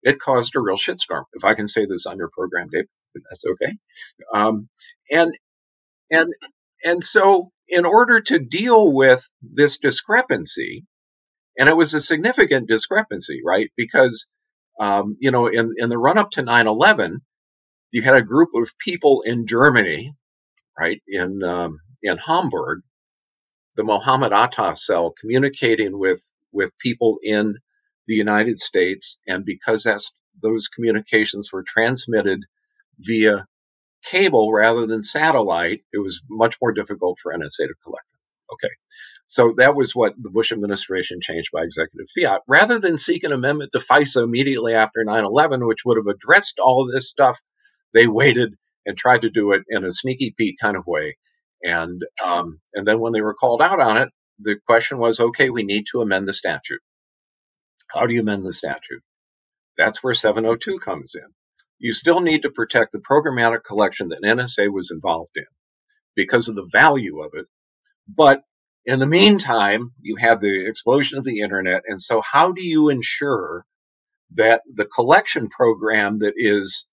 it 0.03 0.21
caused 0.21 0.57
a 0.57 0.61
real 0.61 0.77
shitstorm. 0.77 1.25
If 1.33 1.45
I 1.45 1.55
can 1.55 1.69
say 1.69 1.87
this 1.87 2.07
on 2.07 2.19
your 2.19 2.31
program, 2.33 2.69
Dave, 2.73 2.85
that's 3.15 3.45
okay. 3.45 3.77
Um, 4.35 4.69
and 5.11 5.33
and 6.11 6.33
and 6.85 7.03
so 7.03 7.51
in 7.69 7.85
order 7.85 8.21
to 8.21 8.39
deal 8.39 8.93
with 8.95 9.29
this 9.43 9.79
discrepancy, 9.79 10.85
and 11.59 11.69
it 11.69 11.77
was 11.77 11.95
a 11.95 12.01
significant 12.01 12.69
discrepancy, 12.69 13.41
right? 13.45 13.71
Because, 13.77 14.27
um, 14.79 15.17
you 15.21 15.31
know, 15.31 15.47
in, 15.47 15.75
in 15.77 15.89
the 15.89 15.99
run 15.99 16.19
up 16.19 16.31
to 16.33 16.43
9 16.43 16.67
11, 16.67 17.21
you 17.93 18.03
had 18.03 18.15
a 18.15 18.23
group 18.23 18.51
of 18.55 18.71
people 18.79 19.23
in 19.25 19.47
Germany, 19.47 20.15
right, 20.79 21.03
in, 21.09 21.43
um, 21.43 21.81
in 22.03 22.19
Hamburg, 22.19 22.83
the 23.77 23.85
Mohammed 23.85 24.33
Atta 24.33 24.75
cell 24.75 25.13
communicating 25.19 25.99
with, 25.99 26.23
with 26.53 26.77
people 26.79 27.19
in 27.23 27.57
the 28.07 28.15
United 28.15 28.59
States. 28.59 29.19
And 29.27 29.45
because 29.45 29.85
that's, 29.85 30.13
those 30.43 30.69
communications 30.69 31.53
were 31.53 31.65
transmitted 31.67 32.41
via 32.99 33.47
cable 34.05 34.53
rather 34.53 34.87
than 34.87 35.03
satellite, 35.03 35.83
it 35.93 35.99
was 35.99 36.23
much 36.29 36.57
more 36.61 36.73
difficult 36.73 37.19
for 37.21 37.33
NSA 37.33 37.69
to 37.69 37.75
collect 37.83 38.11
them. 38.11 38.21
Okay. 38.53 38.75
So 39.29 39.55
that 39.57 39.75
was 39.75 39.95
what 39.95 40.15
the 40.21 40.31
Bush 40.31 40.53
administration 40.53 41.19
changed 41.21 41.51
by 41.53 41.63
executive 41.63 42.07
fiat. 42.17 42.43
Rather 42.47 42.79
than 42.79 42.97
seek 42.97 43.25
an 43.25 43.33
amendment 43.33 43.73
to 43.73 43.79
FISA 43.79 44.23
immediately 44.23 44.75
after 44.75 45.03
9 45.05 45.25
11, 45.25 45.67
which 45.67 45.85
would 45.85 45.97
have 45.97 46.07
addressed 46.07 46.61
all 46.61 46.89
this 46.91 47.11
stuff, 47.11 47.41
they 47.93 48.07
waited 48.07 48.55
and 48.85 48.97
tried 48.97 49.23
to 49.23 49.31
do 49.31 49.53
it 49.53 49.63
in 49.69 49.85
a 49.85 49.91
sneaky 49.91 50.33
Pete 50.37 50.59
kind 50.61 50.77
of 50.77 50.87
way. 50.87 51.17
And, 51.63 52.03
um, 52.25 52.61
and 52.75 52.87
then 52.87 53.01
when 53.01 53.13
they 53.13 53.23
were 53.23 53.35
called 53.35 53.63
out 53.63 53.81
on 53.81 53.99
it, 53.99 54.09
the 54.39 54.57
question 54.67 54.99
was 54.99 55.21
okay, 55.21 55.51
we 55.51 55.63
need 55.63 55.87
to 55.93 56.01
amend 56.01 56.29
the 56.29 56.33
statute. 56.33 56.81
How 57.89 58.07
do 58.07 58.15
you 58.15 58.21
amend 58.21 58.45
the 58.45 58.53
statute? 58.53 59.03
That's 59.79 60.03
where 60.03 60.15
702 60.15 60.79
comes 60.79 61.15
in 61.15 61.33
you 61.79 61.93
still 61.93 62.21
need 62.21 62.43
to 62.43 62.51
protect 62.51 62.93
the 62.93 63.01
programmatic 63.01 63.65
collection 63.65 64.09
that 64.09 64.23
NSA 64.23 64.73
was 64.73 64.91
involved 64.91 65.33
in 65.37 65.45
because 66.15 66.49
of 66.49 66.57
the 66.57 66.69
value 66.71 67.21
of 67.21 67.33
it. 67.35 67.47
But 68.09 68.43
in 68.85 68.99
the 68.99 69.07
meantime, 69.07 69.93
you 70.01 70.17
have 70.17 70.41
the 70.41 70.67
explosion 70.67 71.19
of 71.19 71.25
the 71.25 71.41
internet. 71.41 71.83
And 71.87 72.01
so 72.01 72.23
how 72.23 72.53
do 72.53 72.63
you 72.63 72.89
ensure 72.89 73.65
that 74.35 74.63
the 74.73 74.87
collection 74.87 75.49
program 75.49 76.21
that 76.21 76.35
is 76.37 76.87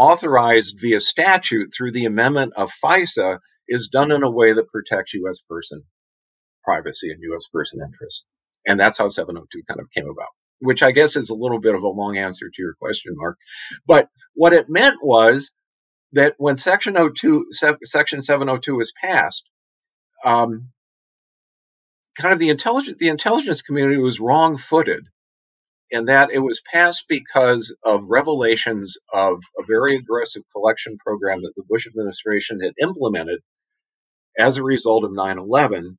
authorized 0.00 0.78
via 0.80 1.00
statute 1.00 1.70
through 1.76 1.92
the 1.92 2.06
amendment 2.06 2.54
of 2.56 2.70
FISA 2.70 3.38
is 3.68 3.88
done 3.88 4.10
in 4.10 4.22
a 4.22 4.30
way 4.30 4.52
that 4.52 4.70
protects 4.72 5.14
U.S. 5.14 5.40
person 5.48 5.82
privacy 6.64 7.10
and 7.10 7.22
U.S. 7.22 7.46
person 7.52 7.80
interests? 7.84 8.24
And 8.66 8.78
that's 8.80 8.98
how 8.98 9.08
702 9.08 9.62
kind 9.68 9.80
of 9.80 9.90
came 9.90 10.08
about 10.08 10.28
which 10.60 10.82
I 10.82 10.92
guess 10.92 11.16
is 11.16 11.30
a 11.30 11.34
little 11.34 11.58
bit 11.58 11.74
of 11.74 11.82
a 11.82 11.88
long 11.88 12.16
answer 12.18 12.48
to 12.48 12.62
your 12.62 12.74
question, 12.74 13.14
Marc. 13.16 13.38
But 13.86 14.08
what 14.34 14.52
it 14.52 14.66
meant 14.68 14.98
was 15.02 15.52
that 16.12 16.34
when 16.38 16.56
Section 16.56 16.94
02, 16.94 17.46
Section 17.50 18.20
702 18.20 18.76
was 18.76 18.92
passed, 18.92 19.48
um, 20.24 20.68
kind 22.18 22.34
of 22.34 22.38
the 22.38 22.50
intelligence, 22.50 22.98
the 22.98 23.08
intelligence 23.08 23.62
community 23.62 23.98
was 23.98 24.20
wrong-footed 24.20 25.06
in 25.90 26.06
that 26.06 26.30
it 26.32 26.38
was 26.38 26.62
passed 26.72 27.06
because 27.08 27.76
of 27.82 28.04
revelations 28.06 28.96
of 29.12 29.42
a 29.58 29.64
very 29.64 29.96
aggressive 29.96 30.42
collection 30.52 30.98
program 30.98 31.42
that 31.42 31.52
the 31.56 31.64
Bush 31.68 31.86
administration 31.86 32.60
had 32.60 32.74
implemented 32.80 33.40
as 34.38 34.56
a 34.56 34.62
result 34.64 35.04
of 35.04 35.10
9/11 35.10 35.96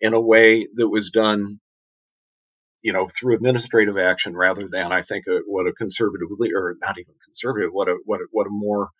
in 0.00 0.14
a 0.14 0.20
way 0.20 0.68
that 0.74 0.88
was 0.88 1.10
done 1.10 1.60
you 2.82 2.92
know, 2.92 3.08
through 3.08 3.34
administrative 3.34 3.98
action 3.98 4.36
rather 4.36 4.68
than, 4.68 4.92
I 4.92 5.02
think, 5.02 5.26
a, 5.26 5.40
what 5.46 5.66
a 5.66 5.72
conservative 5.72 6.28
or 6.30 6.76
not 6.80 6.98
even 6.98 7.14
conservative, 7.24 7.70
what 7.72 7.88
a 7.88 7.96
what 8.04 8.20
a, 8.20 8.26
what 8.30 8.46
a 8.46 8.50
more 8.50 8.90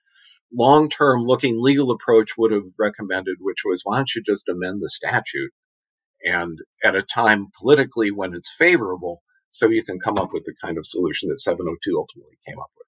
long-term 0.53 1.23
looking 1.25 1.63
legal 1.63 1.91
approach 1.91 2.31
would 2.37 2.53
have 2.53 2.65
recommended, 2.79 3.37
which 3.41 3.63
was 3.65 3.83
why 3.85 3.97
don't 3.97 4.15
you 4.15 4.23
just 4.23 4.49
amend 4.49 4.83
the 4.83 4.91
statute? 4.91 5.53
And 6.25 6.59
at 6.83 6.97
a 6.97 7.03
time 7.03 7.49
politically 7.61 8.11
when 8.11 8.35
it's 8.35 8.53
favorable, 8.59 9.23
so 9.51 9.69
you 9.69 9.85
can 9.85 9.99
come 9.99 10.19
up 10.19 10.31
with 10.33 10.45
the 10.45 10.55
kind 10.63 10.79
of 10.79 10.87
solution 10.87 11.31
that 11.31 11.41
702 11.41 11.97
ultimately 11.97 12.37
came 12.47 12.59
up 12.59 12.71
with. 12.77 12.87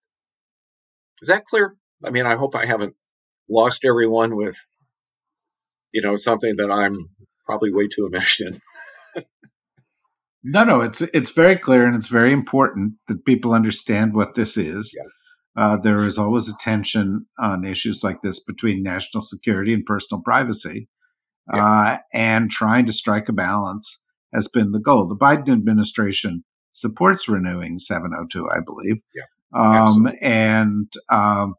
Is 1.22 1.28
that 1.28 1.44
clear? 1.44 1.76
I 2.04 2.10
mean, 2.10 2.26
I 2.26 2.36
hope 2.36 2.54
I 2.54 2.66
haven't 2.66 2.94
lost 3.48 3.84
everyone 3.84 4.36
with, 4.36 4.56
you 5.92 6.02
know, 6.02 6.16
something 6.16 6.56
that 6.56 6.70
I'm 6.70 7.10
probably 7.46 7.72
way 7.72 7.88
too 7.88 8.06
enmeshed 8.06 8.40
in. 8.40 8.60
No, 10.42 10.64
no, 10.64 10.80
it's 10.80 11.02
it's 11.02 11.32
very 11.32 11.56
clear 11.56 11.86
and 11.86 11.94
it's 11.94 12.08
very 12.08 12.32
important 12.32 12.94
that 13.08 13.26
people 13.26 13.52
understand 13.52 14.14
what 14.14 14.34
this 14.34 14.56
is. 14.56 14.94
Yeah. 14.96 15.62
Uh, 15.62 15.76
there 15.76 16.02
is 16.06 16.16
always 16.16 16.48
a 16.48 16.56
tension 16.58 17.26
on 17.38 17.64
issues 17.64 18.02
like 18.02 18.22
this 18.22 18.42
between 18.42 18.82
national 18.82 19.22
security 19.22 19.74
and 19.74 19.84
personal 19.84 20.22
privacy, 20.22 20.88
yeah. 21.52 21.64
uh, 21.64 21.98
and 22.14 22.50
trying 22.50 22.86
to 22.86 22.92
strike 22.92 23.28
a 23.28 23.32
balance 23.32 24.02
has 24.32 24.48
been 24.48 24.70
the 24.70 24.80
goal. 24.80 25.06
The 25.06 25.16
Biden 25.16 25.52
administration 25.52 26.44
supports 26.72 27.28
renewing 27.28 27.78
702, 27.78 28.48
I 28.48 28.60
believe. 28.64 28.96
Yeah. 29.14 29.24
Um, 29.52 30.10
and 30.22 30.92
um, 31.10 31.54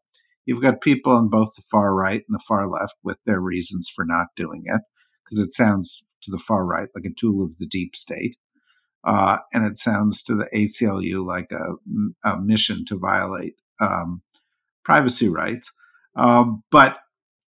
you've 0.45 0.61
got 0.61 0.81
people 0.81 1.13
on 1.13 1.29
both 1.29 1.55
the 1.55 1.63
far 1.69 1.93
right 1.93 2.23
and 2.27 2.33
the 2.33 2.43
far 2.47 2.67
left 2.67 2.95
with 3.03 3.17
their 3.25 3.39
reasons 3.39 3.89
for 3.93 4.05
not 4.05 4.27
doing 4.35 4.63
it, 4.65 4.81
because 5.23 5.45
it 5.45 5.53
sounds 5.53 6.07
to 6.21 6.31
the 6.31 6.37
far 6.37 6.65
right 6.65 6.89
like 6.95 7.05
a 7.05 7.13
tool 7.13 7.43
of 7.43 7.57
the 7.57 7.67
deep 7.67 7.95
state. 7.95 8.37
Uh, 9.03 9.39
and 9.51 9.65
it 9.65 9.77
sounds 9.77 10.21
to 10.21 10.35
the 10.35 10.47
ACLU 10.53 11.25
like 11.25 11.51
a, 11.51 12.29
a 12.29 12.39
mission 12.39 12.85
to 12.85 12.97
violate 12.97 13.55
um, 13.79 14.21
privacy 14.83 15.27
rights. 15.27 15.71
Um, 16.15 16.63
but 16.71 16.99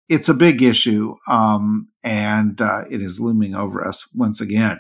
it's 0.10 0.30
a 0.30 0.34
big 0.34 0.62
issue, 0.62 1.16
um, 1.28 1.90
and 2.04 2.62
uh, 2.62 2.84
it 2.90 3.02
is 3.02 3.20
looming 3.20 3.56
over 3.56 3.86
us 3.86 4.08
once 4.14 4.40
again. 4.40 4.80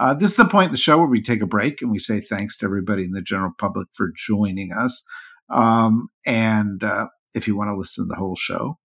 Uh, 0.00 0.14
this 0.14 0.30
is 0.30 0.36
the 0.36 0.46
point 0.46 0.68
in 0.68 0.72
the 0.72 0.78
show 0.78 0.96
where 0.96 1.06
we 1.06 1.20
take 1.20 1.42
a 1.42 1.46
break 1.46 1.82
and 1.82 1.90
we 1.90 1.98
say 1.98 2.20
thanks 2.22 2.56
to 2.56 2.64
everybody 2.64 3.04
in 3.04 3.10
the 3.10 3.20
general 3.20 3.52
public 3.58 3.86
for 3.92 4.10
joining 4.16 4.72
us. 4.72 5.04
Um, 5.50 6.08
and 6.24 6.82
uh, 6.82 7.08
if 7.34 7.46
you 7.46 7.54
want 7.54 7.68
to 7.68 7.76
listen 7.76 8.04
to 8.04 8.08
the 8.08 8.16
whole 8.18 8.34
show, 8.34 8.78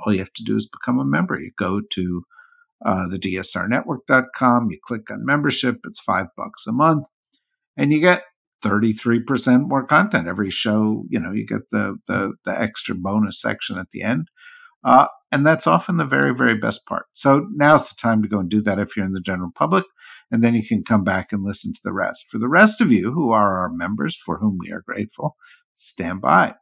all 0.00 0.14
you 0.14 0.20
have 0.20 0.32
to 0.32 0.42
do 0.42 0.56
is 0.56 0.66
become 0.66 0.98
a 0.98 1.04
member. 1.04 1.38
You 1.38 1.50
go 1.58 1.82
to 1.90 2.22
uh, 2.86 3.06
the 3.06 3.18
dsrnetwork.com, 3.18 4.68
you 4.70 4.78
click 4.82 5.10
on 5.10 5.26
membership, 5.26 5.80
it's 5.84 6.00
five 6.00 6.28
bucks 6.38 6.66
a 6.66 6.72
month, 6.72 7.06
and 7.76 7.92
you 7.92 8.00
get 8.00 8.22
33% 8.64 9.68
more 9.68 9.86
content 9.86 10.26
every 10.26 10.50
show. 10.50 11.04
You 11.10 11.20
know, 11.20 11.32
you 11.32 11.46
get 11.46 11.68
the, 11.70 11.98
the, 12.08 12.32
the 12.46 12.58
extra 12.58 12.94
bonus 12.94 13.38
section 13.38 13.76
at 13.76 13.90
the 13.90 14.00
end. 14.00 14.28
Uh, 14.82 15.08
and 15.30 15.46
that's 15.46 15.66
often 15.66 15.96
the 15.98 16.06
very, 16.06 16.34
very 16.34 16.56
best 16.56 16.86
part. 16.86 17.06
So 17.12 17.46
now's 17.52 17.90
the 17.90 17.96
time 18.00 18.22
to 18.22 18.28
go 18.28 18.38
and 18.38 18.48
do 18.48 18.62
that 18.62 18.78
if 18.78 18.96
you're 18.96 19.04
in 19.04 19.12
the 19.12 19.20
general 19.20 19.50
public. 19.54 19.84
And 20.30 20.42
then 20.42 20.54
you 20.54 20.66
can 20.66 20.84
come 20.84 21.04
back 21.04 21.32
and 21.32 21.44
listen 21.44 21.72
to 21.72 21.80
the 21.82 21.92
rest. 21.92 22.26
For 22.30 22.38
the 22.38 22.48
rest 22.48 22.80
of 22.80 22.90
you 22.90 23.12
who 23.12 23.30
are 23.30 23.56
our 23.58 23.70
members, 23.70 24.16
for 24.16 24.38
whom 24.38 24.58
we 24.58 24.72
are 24.72 24.82
grateful, 24.86 25.36
stand 25.74 26.20
by. 26.20 26.54